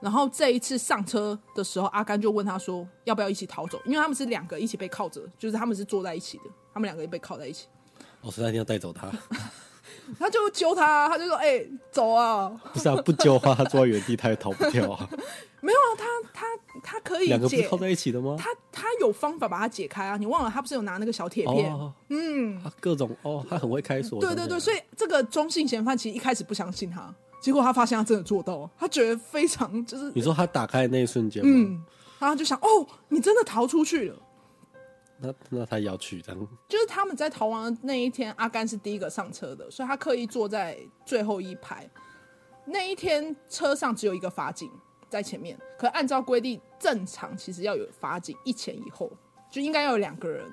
[0.00, 3.80] 然后这一次上车的时候，阿甘就问他说：要不要一起逃走？
[3.84, 7.68] 因为他们是两个一起被铐着，就是他们是坐在一起的，他们两个也被铐在一起。
[8.22, 9.08] 我说他一定要带走他，
[10.18, 12.48] 他就揪他，他就说：哎，走啊！
[12.72, 15.08] 不是啊，不揪的话，他坐在原地，他也逃不掉啊。
[15.66, 16.46] 没有啊，他他。”
[16.82, 18.36] 他可以两个不是靠在一起的吗？
[18.38, 20.16] 他他有方法把它解开啊！
[20.18, 21.72] 你忘了他不是有拿那个小铁片？
[21.72, 24.20] 哦、嗯，各种哦，他很会开锁。
[24.20, 30.12] 对对对，所以这个中性嫌犯其实一开始不相信他，结果他发现他真的做到，他觉得非常就是。
[30.14, 31.82] 你说他打开的那一瞬间，嗯，
[32.18, 34.22] 然后就想哦，你真的逃出去了。
[35.18, 36.48] 那那他要去这样？
[36.68, 41.88] 就是他们在逃亡的那一天，阿甘是第一个上车的，所以他刻意坐在最后一排。
[42.66, 44.70] 那一天车上只有一个法警。
[45.08, 49.10] 在前面，可按照规定，正常其实要有法警一前一后，
[49.50, 50.44] 就应该要有两个人。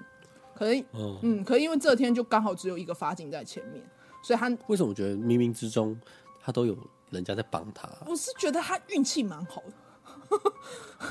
[0.56, 3.84] 可能，嗯，嗯，可因为这天就刚好只有一个法警在前面，
[4.24, 6.00] 所以他为什么觉得冥冥之中
[6.40, 6.78] 他都有
[7.10, 7.90] 人家在帮他？
[8.06, 9.64] 我是觉得他运气蛮好
[10.30, 10.38] 的，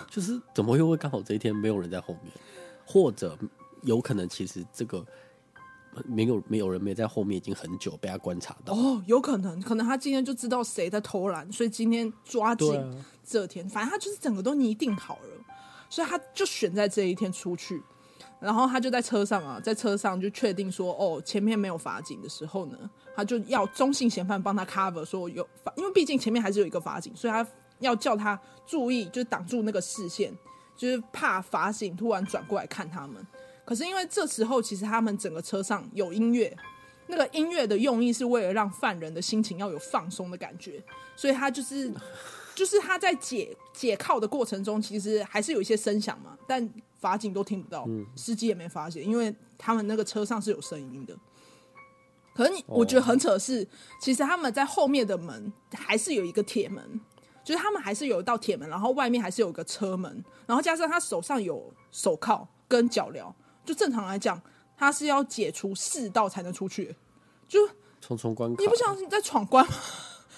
[0.08, 2.32] 就是怎么又会刚好这一天没有人在后面，
[2.86, 3.36] 或者
[3.82, 5.04] 有可能其实这个。
[6.06, 15.44] 没有没有人没在后面，已经很久被他观察到哦，有可能，可能他今天就知道谁在偷懒，所以今天抓紧这天，啊、反正他就是整个都拟定好了，
[15.90, 17.82] 所以他就选在这一天出去，
[18.40, 22.78] 然后他就在车上啊，在车上就确定说，哦，前面没有法警的时候呢，
[23.14, 27.46] 他就要中性嫌犯帮他 cover，说有法，因为毕竟前面还是有一个法警，所以他
[27.80, 30.32] 要叫他注意，就是挡住那个视线，
[30.74, 33.26] 就是怕法警突然转过来看他们。
[33.64, 36.54] 可是因为这时候其实他们整个车上有音乐，
[37.06, 40.82] 那个音乐的用意是为了让犯人的心情要有放松的感觉，
[41.16, 41.92] 所以他就是
[42.54, 46.68] 就是他在解解铐的过程中，其实还是有一些声响嘛，但
[47.00, 51.16] 法警都听不到，司机也没发现，因为他们那个车上是有声音的。
[52.34, 53.66] 可是我觉得很扯的是，
[54.00, 57.00] 其实他们在后面的门还是有一个铁门，
[57.44, 63.32] 就是他们还是有一道铁门，然后外面还是有个车门，然后加上他手上有手铐跟脚镣。
[63.64, 64.40] 就正常来讲，
[64.76, 66.96] 他是要解除四道才能出去，
[67.48, 67.60] 就
[68.00, 68.62] 重重关卡。
[68.62, 69.72] 你不相信在闯关吗？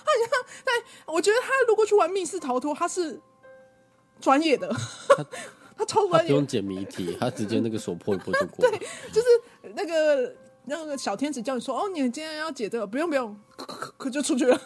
[0.04, 0.72] 他像在
[1.06, 3.18] 我觉得他如果去玩密室逃脱，他是
[4.20, 4.68] 专业的，
[5.08, 5.24] 他，
[5.78, 8.68] 他超专业，不用解谜题，他直接那个手破一破就过。
[8.68, 8.78] 对，
[9.10, 10.34] 就是那个
[10.64, 14.60] 那个小天使叫你说，哦，你今天要解这个，不用不用，可可可就出去了。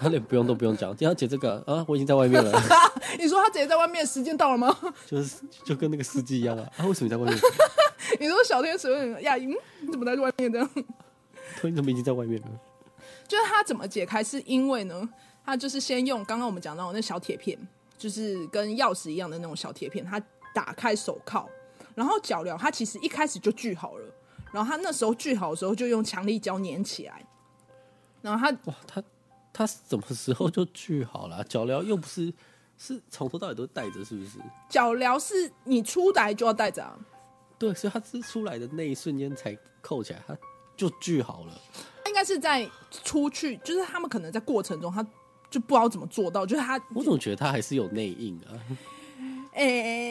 [0.00, 2.50] 他连不用都不用讲，今天要解这个啊，我已经在外面了。
[3.18, 4.74] 你说他直接在外面，时间到了吗？
[5.06, 7.38] 就是就跟那个司机一样啊，啊，为什么你在外面？
[8.18, 9.50] 你说小天使问亚英，
[9.82, 10.70] 你怎么在外面这样？
[11.62, 12.48] 你怎么已经在外面了？
[13.28, 14.24] 就是他怎么解开？
[14.24, 15.06] 是因为呢，
[15.44, 17.58] 他就是先用刚刚我们讲到的那小铁片，
[17.98, 20.18] 就是跟钥匙一样的那种小铁片，他
[20.54, 21.46] 打开手铐，
[21.94, 24.04] 然后脚镣，他其实一开始就锯好了，
[24.50, 27.22] 然后他那时候锯好的时候就用强力胶粘起来。
[28.22, 29.02] 然后他哇，他
[29.52, 31.42] 他什么时候就锯好了？
[31.48, 32.32] 脚镣又不是
[32.78, 34.38] 是从头到尾都带着，是不是？
[34.68, 36.98] 脚镣是你出来就要带着啊。
[37.58, 40.36] 对，所以他是出来的那一瞬间才扣起来，他
[40.76, 41.52] 就锯好了。
[42.06, 45.02] 应该是在出去，就是他们可能在过程中，他
[45.50, 46.80] 就不知道怎么做到，就是他。
[46.94, 48.58] 我总觉得他还是有内应啊。
[49.52, 49.62] 哎、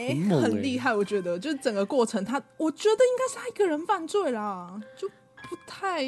[0.10, 5.10] 欸，很厉害，我觉得，就是整个过程他，他我觉得应该是他一个人犯罪啦，就
[5.50, 6.04] 不太。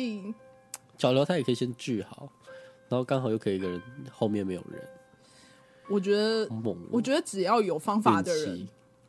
[0.98, 2.30] 脚镣他也可以先锯好，
[2.92, 4.86] 然后刚好又可以一个人后面没有人。
[5.88, 6.48] 我觉得，
[6.92, 8.68] 我觉得只要有方法的人。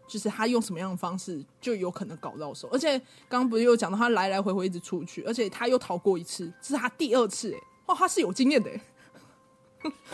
[0.09, 2.69] 就是他用什么样的方式，就有可能搞到手。
[2.71, 2.99] 而且
[3.31, 8.71] 刚刚不是有讲到他来来回回一直出去，而且他又逃过一次，这是他第二次哎，哦，他是有经验的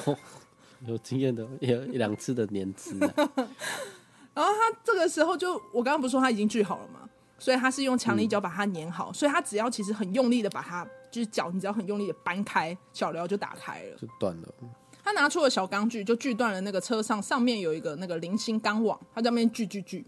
[0.86, 2.96] 有经验的，有一两次的年资。
[3.00, 7.08] 然后他这个时候就，我刚刚不是说他已经锯好了吗？
[7.36, 14.54] 所以他是用强力胶把它粘好，嗯、所以他只要其实很用力的把它，就是脚，你只要很用力的扳开，脚镣就打开了，就断了。
[15.02, 20.04] 他拿出了小钢锯，就锯断了那个车上上面有一个那个零星钢网，他在那边锯锯锯。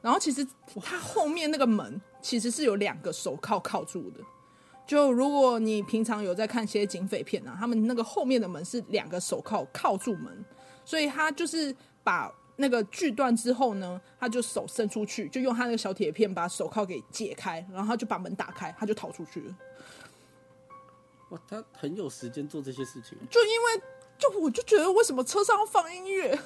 [0.00, 0.46] 然后其实
[0.82, 4.20] 他后面那个门其实是有两个手铐铐住的。
[4.86, 10.44] 就如果你平常有在看些警匪片啊，他们那个后面的门是两个手铐铐住门，
[10.84, 19.54] 所以他就是把那个锯断之后呢，他就手伸出去，就用他那个小铁片把手铐给解开，然后他就把门打开，他就逃出去了。
[21.30, 23.82] 哇，他很有时间做这些事情，就因为。
[24.18, 26.36] 就我就觉得为什么车上要放音乐？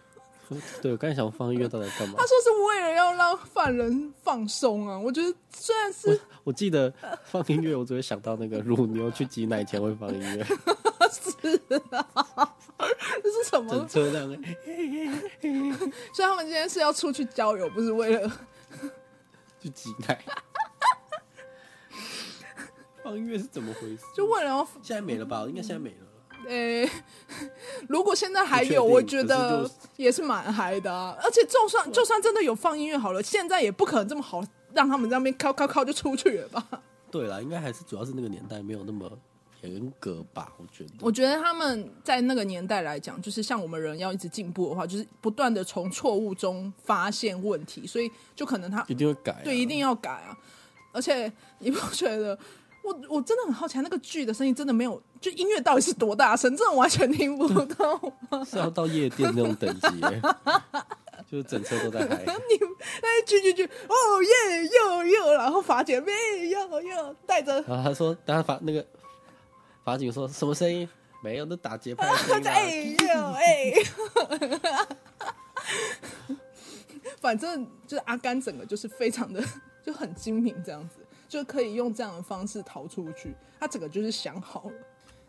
[0.82, 2.14] 对，我刚才想放音乐到底干嘛？
[2.18, 4.98] 他说是为了要让犯人放松啊。
[4.98, 6.92] 我觉得虽然是我，我记得
[7.24, 10.44] 放音乐，我只会想到那个乳牛去挤奶前会放音乐。
[11.10, 11.56] 是
[11.88, 12.54] 啊，
[13.22, 13.70] 这是什么？
[13.70, 14.28] 整车这样。
[16.12, 18.30] 所以他们今天是要出去郊游，不是为了
[19.58, 20.22] 去挤奶。
[23.02, 24.02] 放音乐是怎么回事？
[24.14, 25.44] 就为了要现在没了吧？
[25.48, 26.06] 应该现在没了。
[26.48, 26.90] 诶、欸，
[27.88, 31.14] 如果现在还有，我觉得也是蛮嗨的啊。
[31.22, 36.66] 而且就算就算真的有放音乐好了，现在也不可能这么好让他们在那边靠靠靠就出去了吧？
[37.10, 39.10] 对啦，应该还是主要是那个年代没有那么
[39.60, 40.50] 严格吧？
[40.56, 40.90] 我觉得。
[41.00, 50.34] 我觉得他们在那个年代来讲，就是像我们人要一直进步的话，就是不断的从错误中发现问题，所以就可能他一定会改啊，对，一定要改啊。
[50.92, 52.38] 而且你不觉得？
[52.82, 56.56] 我我真的很好奇，那个剧的声音真的没有，就音乐到底是多大声？
[56.56, 58.00] 真的完全听不到。
[58.44, 60.00] 是要到夜店那种等级，
[61.30, 62.24] 就是整车都在嗨。
[62.24, 62.58] 你
[63.02, 66.12] 哎去去去，哦耶又又，然后法姐妹
[66.48, 67.60] 又又带着。
[67.62, 68.84] 然后他说，然后法那个
[69.84, 70.88] 法警说什么声音？
[71.22, 72.50] 没有，那打节拍声、啊。
[72.50, 73.74] 哎呦哎，
[77.20, 79.44] 反正就是阿甘整个就是非常的
[79.84, 80.96] 就很精明这样子。
[81.30, 84.72] 就可以用这样的方式逃出去，他整个就是想好了。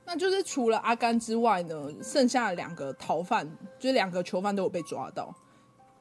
[0.03, 5.33] 那就是除了阿甘之外呢，剩下的两个逃犯，就是两个囚犯都有被抓到。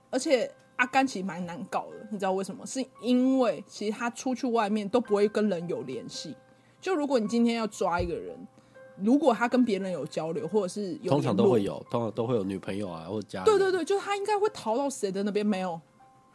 [0.08, 2.66] 而且阿甘其实蛮难搞的，你知道为什么？
[2.66, 6.34] 是因为其实他出去外面都不会跟人有联系。
[6.80, 8.34] 就如果你今天要抓一个人，
[8.96, 13.44] 如果他跟别人有交流，或者是有通常都会有，通常都会有女朋友啊，或者家人。
[13.44, 15.44] 对对对，就是他应该会逃到谁的那边？
[15.44, 15.78] 没有。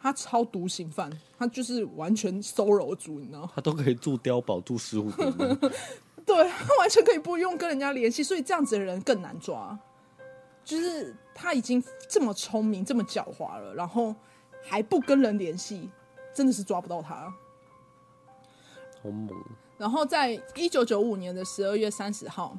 [0.06, 3.50] 他超独行犯，他就是完全收容组，你知道？
[3.52, 5.58] 他都可以住碉堡住十五年，
[6.24, 9.76] 对，他完全可以不用跟人家联系，所以这样子的人更难抓。
[10.64, 14.14] 就是他已经这么聪明、这么狡猾了，然后
[14.62, 15.90] 还不跟人联系，
[16.32, 17.34] 真的是抓不到他。
[19.02, 19.28] 好猛！
[19.76, 22.56] 然后在一九九五年的十二月三十号，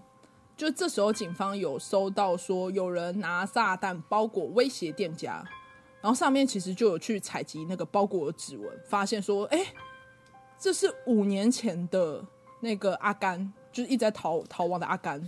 [0.58, 5.42] 就这时候警方有收到说有人拿炸弹包裹威胁店家。
[6.02, 9.74] 然后上面其实就有去采集那个包裹的指纹，发现说，哎，
[10.60, 12.24] 这是五年前的
[12.60, 15.28] 那个阿甘，就是一直在逃逃亡的阿甘。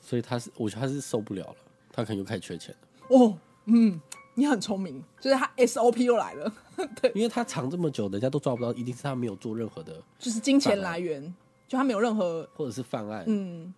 [0.00, 1.56] 所以他是，我觉得他是受不了了，
[1.92, 3.16] 他可能又开始缺钱了。
[3.16, 4.00] 哦，嗯，
[4.34, 6.52] 你很聪明，就是他 SOP 又来了。
[7.00, 11.22] 对，因为他藏这么久，人家都抓不到，一定是他没有做任何的，就是金钱来源，
[11.66, 13.74] 就他没有任何或者是犯案，嗯。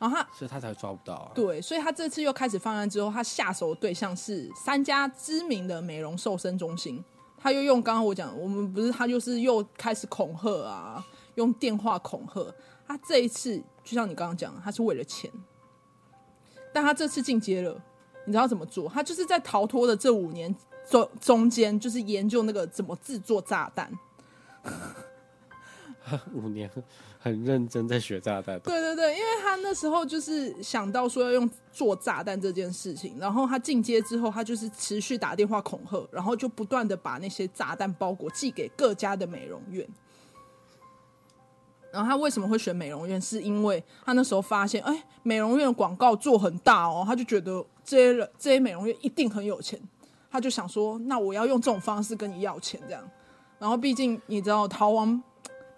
[0.00, 1.30] 然后他，所以他才抓不到啊。
[1.34, 7.04] 对，所以他这次又开始犯案之后，他下手的对象是三家知名的美容瘦身中心。
[7.38, 12.54] 他又用刚刚我讲，我们不是他就是又开始恐吓啊，用电话恐吓。
[12.88, 15.30] 他这一次就像你刚刚讲，他是为了钱。
[16.72, 17.76] 但他这次进阶了，
[18.24, 18.88] 你知道怎么做？
[18.88, 20.54] 他就是在逃脱的这五年
[20.88, 23.92] 中中间，就是研究那个怎么制作炸弹。
[26.34, 26.70] 五年。
[27.22, 28.58] 很认真在学炸弹。
[28.60, 39.86] 对对对，因为他那时候就是想到说要用做炸弹这件事情，然后他进阶之后，他就是持续打电话恐吓，然后就不断的把那些炸弹包裹寄给各家的美容院。
[41.92, 43.20] 然后他为什么会选美容院？
[43.20, 49.78] 是因为他那时候发现，哎，美容院广告做很大哦，他就觉得这些人这些美容院一定很有钱，
[50.30, 53.02] 他就想说，那我要用这种方式跟你要钱，这样。
[53.58, 55.22] 然后毕竟你知道逃亡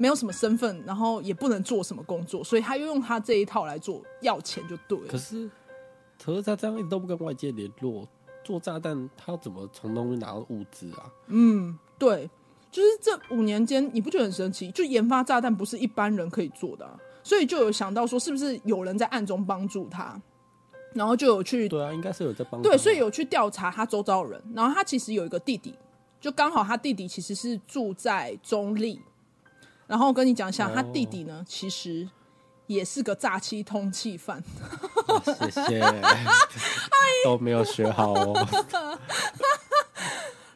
[0.02, 5.06] 没有什么身份，然后也不能做什么工作，所以他又用他这一套来做要钱就对了。
[5.06, 5.48] 可是，
[6.20, 8.04] 可是他这样一直都不跟外界联络，
[8.42, 11.06] 做炸弹他怎么从东西拿到物资啊？
[11.28, 12.28] 嗯，对。
[12.72, 14.72] 就是这五年间，你不觉得很神奇？
[14.72, 20.20] 就研发炸弹不是一般人可以做的啊，所以就有想到说，是不是有人在暗中帮助他？
[20.94, 22.60] 然后就有去对啊，应该是有在帮。
[22.60, 24.42] 对，所以有去调查他周遭的人。
[24.52, 25.74] 然后他其实有一个弟弟，
[26.18, 28.98] 就刚好他弟弟其实是住在中坜。
[29.92, 32.08] 然后我跟你讲一下，他弟弟呢，其实
[32.66, 34.42] 也是个诈欺通缉犯。
[35.22, 35.80] 谢谢，
[37.26, 38.32] 都没有学好哦。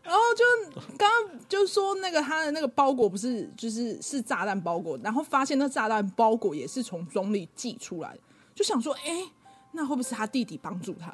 [0.02, 0.42] 然后就
[0.96, 8.16] 刚刚就说那个他的那个包裹不是就是是炸弹包裹，然后发现那炸弹包裹也是从中坜寄出来，
[8.54, 9.22] 就想说，哎，
[9.72, 11.12] 那会不会是他弟弟帮助他？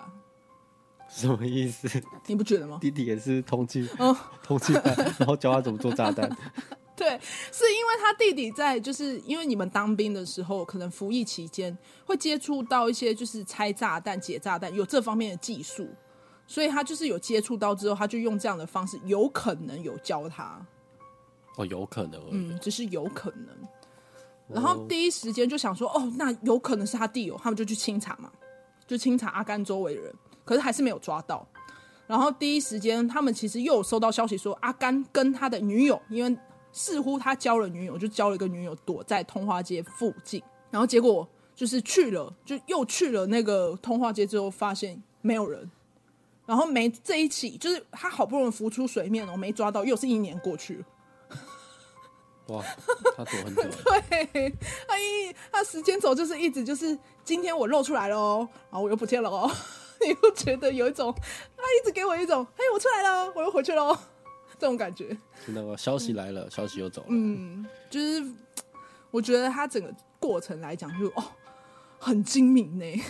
[1.09, 1.89] 什么意思？
[2.27, 2.79] 你不觉得吗？
[2.81, 4.15] 弟弟也是通缉，嗯，
[4.45, 6.31] 通缉犯， 然后教他怎么做炸弹。
[7.03, 7.19] 对，
[7.51, 15.89] 是因为他弟弟在，就是因为你们当兵的时候，可能服役期间会接触到一些就是拆炸弹、解炸弹，有这方面的技术。
[16.47, 20.65] 所以他就是有接触到之后，他就用这样的方式，有可能有教他。
[21.57, 23.49] 哦，有可能，嗯，只是有可能。
[24.49, 28.31] 然后第一时间就想说，哦，那有可能是他弟友，他们就去清查嘛，
[28.87, 31.45] 就清查阿甘周围的人，可是还是没有抓到。
[32.07, 36.37] 然后第一时间，他们其实又有收到消息说，阿甘跟他的女友，因为
[36.73, 40.43] 似乎他交了女友，就交了一个女友，躲在通化街附近。
[40.71, 45.71] 然后结果就是去了，就又去了那个通化街之后，发现没有人。
[46.45, 50.85] 然后没这一起，就是他好不容易浮出水面了，我没抓到，又是一年过去了。
[52.49, 52.65] 哇，
[53.17, 53.63] 他躲很久。
[54.11, 54.53] 对，
[54.89, 59.49] 他一他时间轴就是一直就是今天我露出来了哦，然后我又不见了哦，
[60.05, 61.15] 你会觉得有一种
[61.57, 63.99] 他一直给我一种，嘿，我出来了，我又回去了，
[64.63, 65.09] 这种感觉。
[65.45, 67.09] 听到吗消息来了，嗯、消息又走了。
[67.11, 68.25] 嗯，就是
[69.11, 71.25] 我觉得他整个过程来讲就，就哦，
[71.99, 73.03] 很精明呢。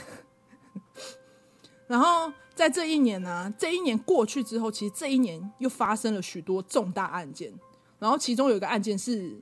[1.87, 7.53] 然后在这一年呢、啊，这一年过去之后，其实这一年又发生了许多重大案件。
[7.99, 9.39] 然后其中有一个案件是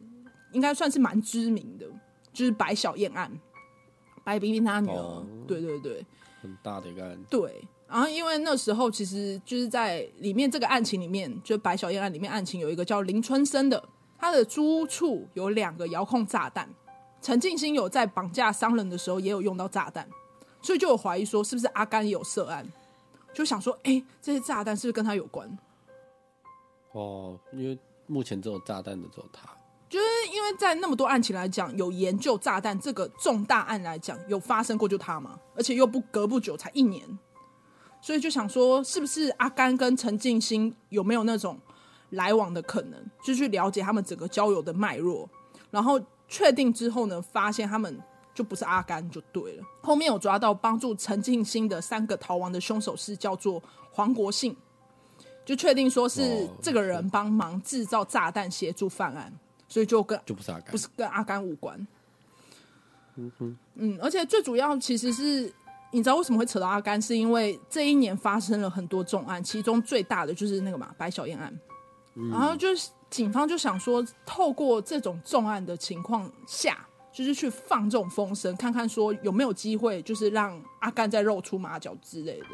[0.51, 1.87] 应该算是蛮知名的，
[2.33, 3.31] 就是白小燕案，
[4.25, 4.95] 白冰冰她女儿。
[4.95, 6.05] 哦、对对对，
[6.43, 7.17] 很大的一个案。
[7.31, 13.83] 对，然后因为那时候其实就是在里面这个案情里面，就白小燕案里面案情有一个叫林春生的，
[14.17, 16.69] 他的租屋处有两个遥控炸弹，
[17.21, 20.09] 陈静心有在绑架商人的时候也有用到炸弹。
[20.63, 22.65] 所以就有怀疑说，是不是阿甘也有涉案？
[23.33, 25.59] 就想说，哎、欸，这些炸弹是不是跟他有关？
[26.93, 29.49] 哦，因为目前只有炸弹的只有他，
[29.89, 37.03] 就是因为在那么多案情来讲，有研究炸弹这个重大案来讲，有发生过就他嘛，而且又不隔不久，才一年，
[38.01, 41.59] 所以就想说，是不是阿甘跟陈静心有没有那种
[42.11, 42.99] 来往的可能？
[43.23, 45.29] 就去了解他们整个交友的脉络，
[45.71, 48.01] 然后确定之后呢，发现他们。
[48.33, 49.65] 就不是阿甘就对了。
[49.83, 54.57] 后面有抓到帮助陈静心的三个逃亡的凶手是叫做黄国信，
[55.45, 59.31] 就确定说是这个人帮忙制造炸弹协助犯案，
[59.69, 61.87] 所以就跟就不是阿甘，不是跟阿甘无关。
[63.17, 65.53] 嗯哼，嗯，而且最主要其实是
[65.91, 71.61] 你知道为什么会扯到阿甘，是因为这一年发生了很多重案，其中最大的就是那个嘛白小燕案，
[72.15, 76.87] 嗯、然后就是警方就想说，透过这种重案的情况下。
[77.13, 82.47] 就是去放这种风声，看看说有没有机会，就是让阿甘再露出马脚之类的。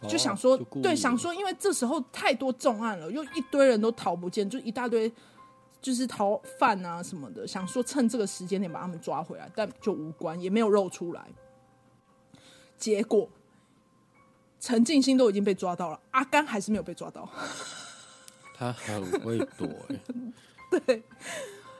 [0.00, 5.12] 哦、就想说，对，想说，因为这时候太多重案了，又一堆人都逃不见，就一大堆
[5.82, 11.28] 就是逃犯啊什么的，想说趁这个时间点把他们抓回来，但就无关，也没有露出来。
[12.80, 13.28] 结果
[14.58, 17.28] 陈静心都已经被抓到了，阿甘还是没有被抓到。
[18.54, 20.00] 他很会躲、欸，
[20.80, 21.02] 对。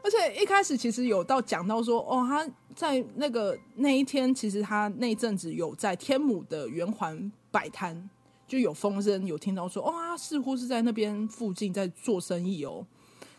[0.03, 8.09] 而且一开始其实有到讲到说，哦，他在那个那一天，其实他那阵子有在天母的圆环摆摊，
[8.49, 12.87] 就有风声有听到说，哦，他似乎是在那边附近在做生意哦。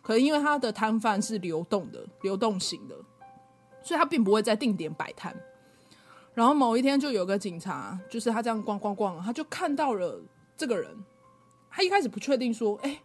[0.03, 2.95] 可能因为他的摊贩是流动的、流动型的，
[3.81, 5.35] 所以他并不会在定点摆摊。
[6.33, 10.21] 然后某一天就有个警察，就是他这样逛逛逛，他就看到了
[10.55, 10.89] 这个人。
[11.69, 13.01] 他一开始不确定说，哎，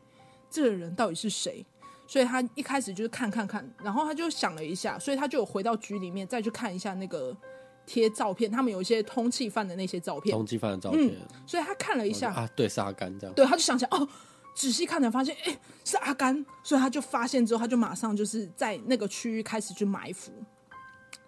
[0.51, 1.65] 这个人到底是谁？
[2.09, 7.37] 所以他一开始就是看看看，然后他就想了一下，所以他就有回到局里面再去看一下那个
[7.85, 11.09] 贴照片，他们有一些通缉犯的那些照片，通缉犯的照片。
[11.09, 11.15] 嗯，
[11.47, 13.35] 所以他看了一下啊，对，是阿甘这样。
[13.35, 14.09] 对，他就想起来哦，
[14.55, 20.33] 仔细看才发现，哎、是阿甘，所以他就发现之后，他就马上就是在那个区域开始去埋伏，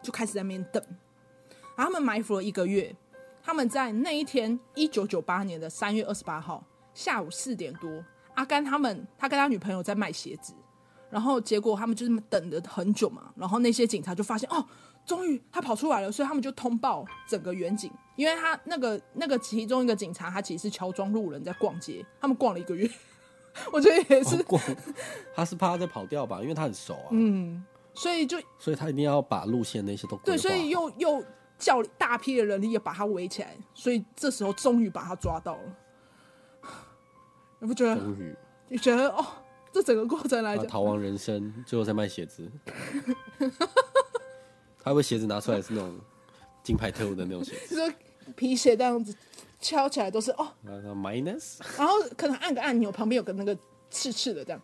[0.03, 0.80] 就开始在那边等。
[1.79, 2.93] 然后他们埋伏了一个月，
[3.41, 7.89] 他们在那一天，一九九八年的三月二十八号下午四点多，
[8.35, 10.53] 阿甘他们他跟他女朋友在卖鞋子，
[11.09, 14.66] 然后结果他们就是等了很久嘛，然后那些警察就发现哦。
[15.07, 22.87] 终于他跑出来了，所以他们就通报整个远景，因为他那个那个其中一个警察，他其实是乔装路人在逛街，他们逛了一个月，
[23.72, 24.62] 我觉得也是、哦、逛，
[25.35, 27.64] 他是怕他在跑掉吧，因为他很熟啊，嗯，
[27.95, 31.24] 所以就所以他一定要把路线那些都对，所以又又
[31.59, 36.70] 叫大批的人力也把他围起来，所以这时候终于把他抓到了，
[37.59, 37.96] 你不觉得？
[37.96, 38.34] 终于，
[38.68, 39.26] 你觉得哦，
[39.72, 42.48] 这整个过程来讲，逃亡人生最后在卖鞋子。
[44.80, 45.98] 他会鞋子拿出来是那种
[46.62, 47.94] 金牌特务的那种鞋子，就是
[48.36, 49.14] 皮鞋这样子
[49.61, 53.56] 敲起来都是哦，minus，然后可能按个按钮，旁边有个那个
[53.90, 54.61] 刺刺的这样，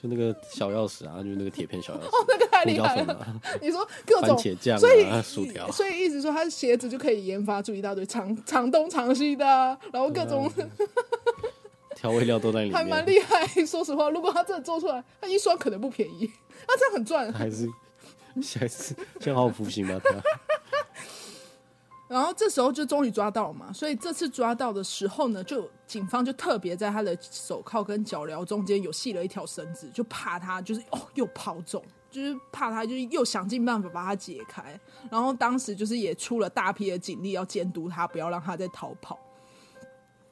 [0.00, 3.14] 就那个小钥匙啊，就是那个铁片小钥匙， 哦，那个太厉害了。
[3.14, 10.48] 啊、 你说各种番茄酱、啊，所以薯条，所以一直说他鞋子就可以研发出一大堆长长东长西的、啊，然后各种
[11.96, 13.44] 调、啊、味料都在里面，还蛮厉害。
[13.66, 16.30] 说实话，如果他真的做出来，他一双可能不便宜，
[16.68, 17.68] 那这样很赚，还是。
[18.40, 20.10] 下一次先好好服刑吧，他。
[22.08, 34.80] 然后这时候就终于抓到嘛，所以这次抓到的时候呢，就警方就特别在他的手铐跟脚镣中间有系了一条绳子，就怕他就是哦又跑走，就是怕他就是又想尽办法把他解开。
[35.10, 39.18] 然后当时就是也出了大批的警力要监督他，不要让他再逃跑。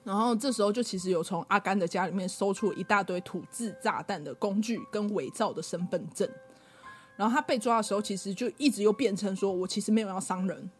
[0.02, 6.26] 然后这时候就其实有从阿甘的家里面搜出一大堆土制炸弹的工具跟伪造的身份证。
[7.16, 10.70] 然后他被抓的时候，其实就一直又辩称说：“我其实没有要伤人。”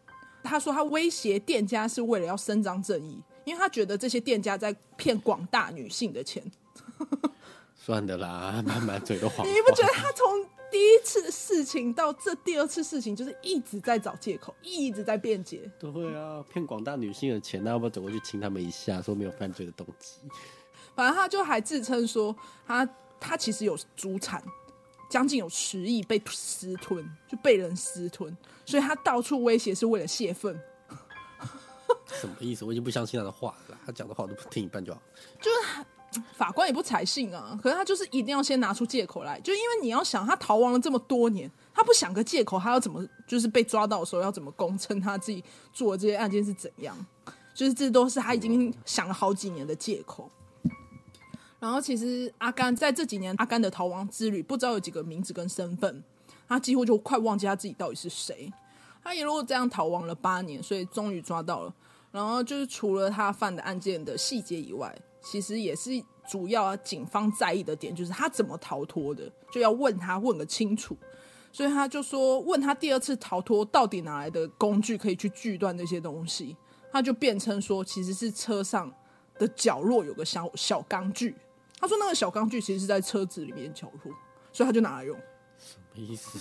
[0.47, 6.43] 他说他威胁店家是为了要伸张正义，因为他觉得这些店家在骗广大女性的钱。
[7.75, 9.45] 算的啦，满满嘴都谎话。
[9.53, 10.27] 你不觉得他从
[10.71, 15.71] 第一次事情到这第二次事情，就是一直在找借口，一直在辩解？
[15.79, 20.17] 对啊，骗广大女性的钱，那要不要走过去亲他们一下，说没有犯罪的动机？
[20.95, 22.35] 反正他就还自称说
[22.67, 22.89] 他
[23.21, 24.43] 他其实有主产。
[25.17, 28.37] 将近有十亿被私吞，就被人私吞，
[28.67, 30.55] 所以他到处威胁是为了泄愤。
[32.21, 32.67] 什么意思？
[32.67, 33.79] 我已经不相信他的话了。
[33.87, 35.01] 他讲的话我都不听一半就好。
[35.41, 45.43] 就是法官也不采信啊，可是他就是一定要先拿出借口来，就因为你要想他逃亡了这么多年，他不想个借口，他要怎么就是被抓到的时候要怎么供称他自己
[45.73, 46.95] 做的这些案件是怎样？
[47.55, 50.31] 就是这都是他已经想了好几年的借口。
[51.59, 56.03] 然后其实阿甘在这几年，阿甘的逃亡之旅不知道有几个名字跟身份，
[56.47, 58.53] 他几乎就快忘记他自己到底是谁。
[59.03, 61.75] 他一路这样逃亡了八年，所以终于抓到了。
[62.13, 65.91] 然后就是除了他犯的案件的细节以外，其实也是
[66.29, 70.97] 主要警方在意的点，就是他怎么逃脱的，就要问他问个清楚。
[71.53, 76.55] 所以他就说，问他第二次逃脱到底哪来的工具可以去锯断这些东西，
[76.93, 78.93] 他就辩称说，其实是车上
[79.39, 81.35] 的角落有个小小钢锯。
[81.87, 84.13] 他说：“那个小钢锯其实是在车子里面角落，
[84.53, 85.17] 所以他就拿来用。”
[85.57, 86.39] 什么意思？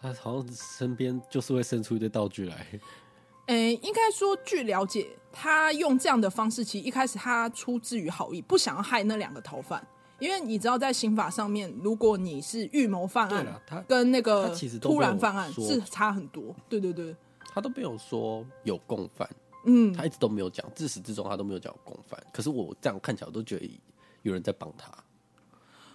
[0.00, 2.66] 他好像身边就是会生出一堆道具来。
[3.46, 9.86] 诶、欸，应该说，据了解，他用这样的方式，其实一开始他出自于好意，不想要害那两个逃犯。
[10.18, 14.50] 因为你知道，在刑法上面，如果你是预谋犯案，他跟那个
[14.80, 16.56] 突然犯案是差很多。
[16.68, 17.14] 对对对，
[17.52, 19.28] 他都没有说有共犯，
[19.66, 22.20] 嗯，他一直都没有讲，自始至终他都没有讲共犯。
[22.32, 23.80] 可是我这样看起来，我都觉得。
[24.26, 24.92] 有人在帮他，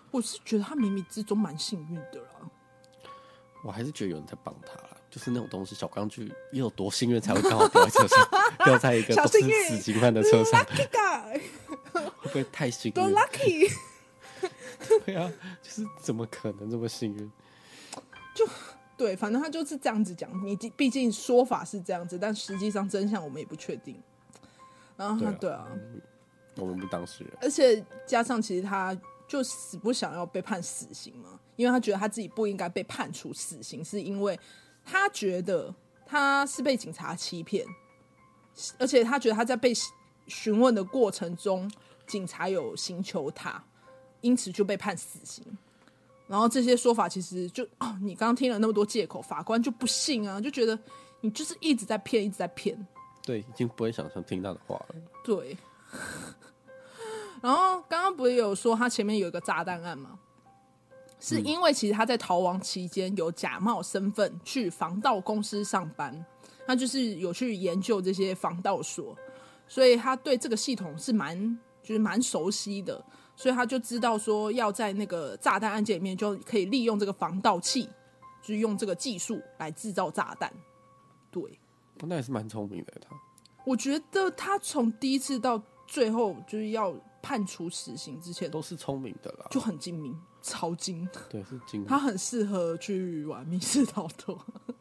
[0.09, 2.49] 我是觉得他冥冥之中蛮幸运的啦。
[3.61, 8.27] 我还是觉得有人在帮他啦，就是那种东西，小钢锯，你有多幸运才会刚好掉在车上，
[8.63, 10.65] 掉在一个都是死刑犯的车上。
[10.65, 12.93] 会不会太幸运？
[12.93, 13.69] 多 lucky！
[15.05, 15.29] 对啊，
[15.61, 17.31] 就是怎么可能这么幸运？
[18.33, 18.47] 就
[18.95, 20.29] 对，反正他就是这样子讲。
[20.45, 24.01] 你毕竟说法是这样子，但实际上真相我们也不确定。
[24.95, 25.67] 然后他对啊。
[25.69, 26.01] 对啊嗯
[26.61, 28.97] 我们不当事人，而且加上其实他
[29.27, 34.39] 就死不想要被判死刑嘛，因为他觉得他自己不应该被判处死刑，是因为
[34.85, 35.73] 他觉得
[36.05, 37.65] 他是被警察欺骗，
[38.77, 39.73] 而且他觉得他在被
[40.27, 41.71] 询问的过程中，
[42.05, 43.63] 警察有刑求他，
[44.21, 45.45] 因此就被判死刑。
[46.27, 50.77] 然后这些说法其实就哦，你刚刚听了那么多借口，法官就不信啊，就觉得
[51.19, 52.77] 你就是一直在骗，一直在骗。
[53.23, 54.95] 对，已经不会想象听他的话了。
[55.23, 55.57] 对。
[57.41, 60.17] 然后刚刚不是有说他前面有一个炸弹案吗？
[61.19, 66.25] 是因为其实他在逃亡期间有假冒身份去防盗公司上班，
[66.65, 69.15] 他就是有去研究这些防盗锁，
[69.67, 73.03] 所以他对这个系统是蛮就是蛮熟悉的，
[73.35, 77.83] 所以他就知道说要在那个炸弹案件里面就可以利用这个防盗器，
[78.41, 80.51] 就是用这个技术来制造炸弹。
[81.29, 81.43] 对，
[81.99, 83.15] 那也是蛮聪明的他。
[83.63, 86.91] 我觉得他从第一次到最后就是要
[87.21, 91.07] 判处死刑之前，都是聪明的啦，就很精明，超精。
[91.29, 91.85] 对，是精明。
[91.85, 94.37] 他很适合去玩密室逃脱。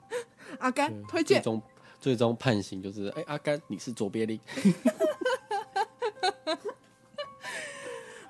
[0.59, 1.43] 阿甘推荐。
[1.43, 1.63] 最终
[2.01, 4.41] 最终判刑就是，哎、欸，阿甘你是卓别林。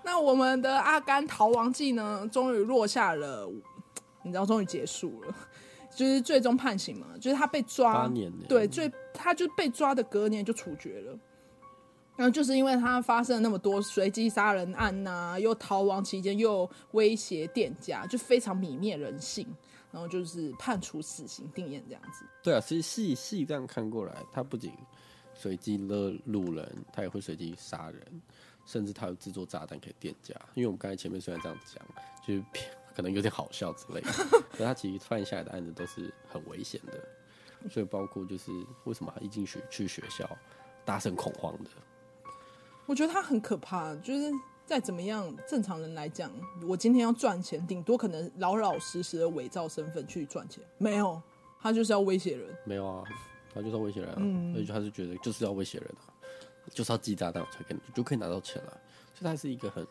[0.02, 3.48] 那我们的阿甘逃亡记呢，终于落下了，
[4.24, 5.34] 你知道，终于结束了。
[5.94, 8.10] 就是最终判刑嘛，就是他被抓，
[8.48, 11.18] 对，最他就被抓的隔年就处决了。
[12.20, 19.46] 然后就是因为他发生了那么多随机杀人案呐、又逃亡期间又威胁店家，就非常泯灭人性。
[19.90, 22.26] 然后就是判处死刑定谳这样子。
[22.42, 24.70] 对啊，其实细细这样看过来，他不仅
[25.34, 28.22] 随机勒路人，他也会随机杀人，
[28.66, 30.34] 甚至他有制作炸弹给店家。
[30.52, 31.82] 因为我们刚才前面虽然这样讲，
[32.24, 32.44] 就是
[32.94, 34.12] 可能有点好笑之类的，
[34.52, 38.52] 可他其实犯下来的案子都是很危险的，所以包括就是
[38.84, 40.28] 为什么他一进去去学校
[40.84, 41.70] 大声恐慌的，
[42.90, 43.94] 我觉得他很可怕。
[43.96, 44.32] 就是
[44.66, 46.28] 再怎么样，正常人来讲，
[46.66, 51.22] 我今天要赚钱，顶多可能老老实实的伪造身份去赚钱，没有，
[51.60, 53.04] 他就是要威胁人，没有啊，
[53.54, 56.10] 他就是要威胁人啊，嗯，而且他是觉得就是要威胁人啊，
[56.74, 58.80] 就是要寄炸弹才可以就可以拿到钱了，
[59.14, 59.86] 所以他是一个很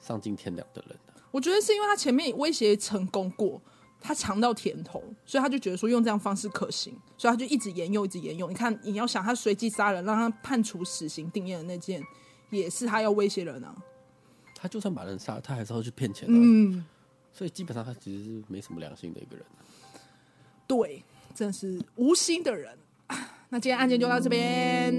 [0.00, 1.14] 丧尽天良的人啊。
[1.30, 3.62] 我觉得是因为他前面威胁成功过，
[4.00, 8.50] 他尝到甜头，所以他就觉得说用这样方式可行，所以他就一直沿用，一直沿用。
[8.50, 12.02] 你看，你要想他随机杀人，让他判处死刑定谳的那件，
[12.50, 13.74] 也是他要威胁人啊。
[14.54, 16.34] 他就算把人杀，他还是要去骗钱的。
[16.34, 16.84] 嗯，
[17.32, 19.44] 所以基本上他其实是没什么良心的一个人。
[20.66, 21.02] 对，
[21.34, 22.76] 真是无心的人。
[23.48, 24.92] 那今天案件就到这边，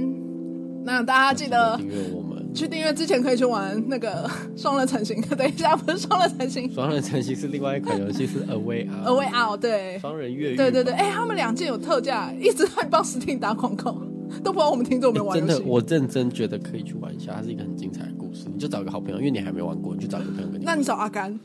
[0.84, 2.37] 那大家记得订阅我们。
[2.58, 9.08] 去订阅之前可以去玩那个 双人成行， 等一下不是双人成行，双人成行是另外一款游戏，是 A Way Out。
[9.08, 10.56] A Way Out 对，双人越狱。
[10.56, 13.92] 对对对，哎、欸，他们两件有特价，一直在帮 Steam 打广告，
[14.44, 15.46] 都不知道我们听众有没有玩、欸。
[15.46, 18.46] 真的，我认真觉得可以去玩一下，它是一个很精彩的故事。
[18.52, 20.66] 你就找一个好朋友，因为你还没玩过，你就找一个朋友跟你。
[20.66, 21.40] 那你找阿甘。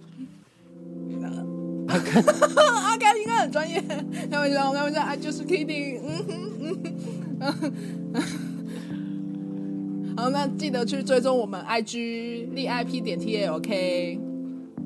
[1.88, 2.24] 阿甘，
[2.84, 3.82] 阿甘应该很专业。
[4.30, 6.00] 开玩笑，开玩笑，I just kidding。
[6.00, 6.32] 嗯哼
[7.40, 7.72] 嗯哼。
[10.16, 14.20] 好，那记得去追踪我们 IG l i p 点 t a l k，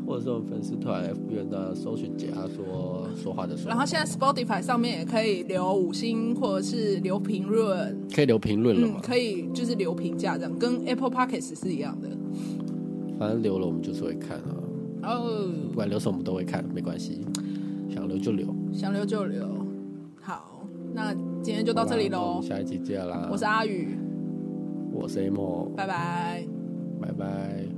[0.06, 3.68] 或者是我们粉丝团 F B 的搜寻解压说说话的说。
[3.68, 8.94] 然后现在 Spotify 上面也可以留五星，或者是留评论，可以留评论了吗？
[8.98, 12.08] 嗯，可以，就是留评价这样，跟 Apple Podcast 是一样的。
[13.18, 14.54] 反正留了我们就是会看啊。
[15.02, 17.20] 哦，不管留什么我们都会看，没关系，
[17.92, 19.44] 想留就留，想留就留。
[20.20, 20.62] 好，
[20.94, 21.12] 那
[21.42, 23.28] 今天就到这里喽，下一集见啦。
[23.30, 24.05] 我是阿宇。
[24.96, 26.46] 我是 AMO，拜拜，
[27.00, 27.75] 拜拜。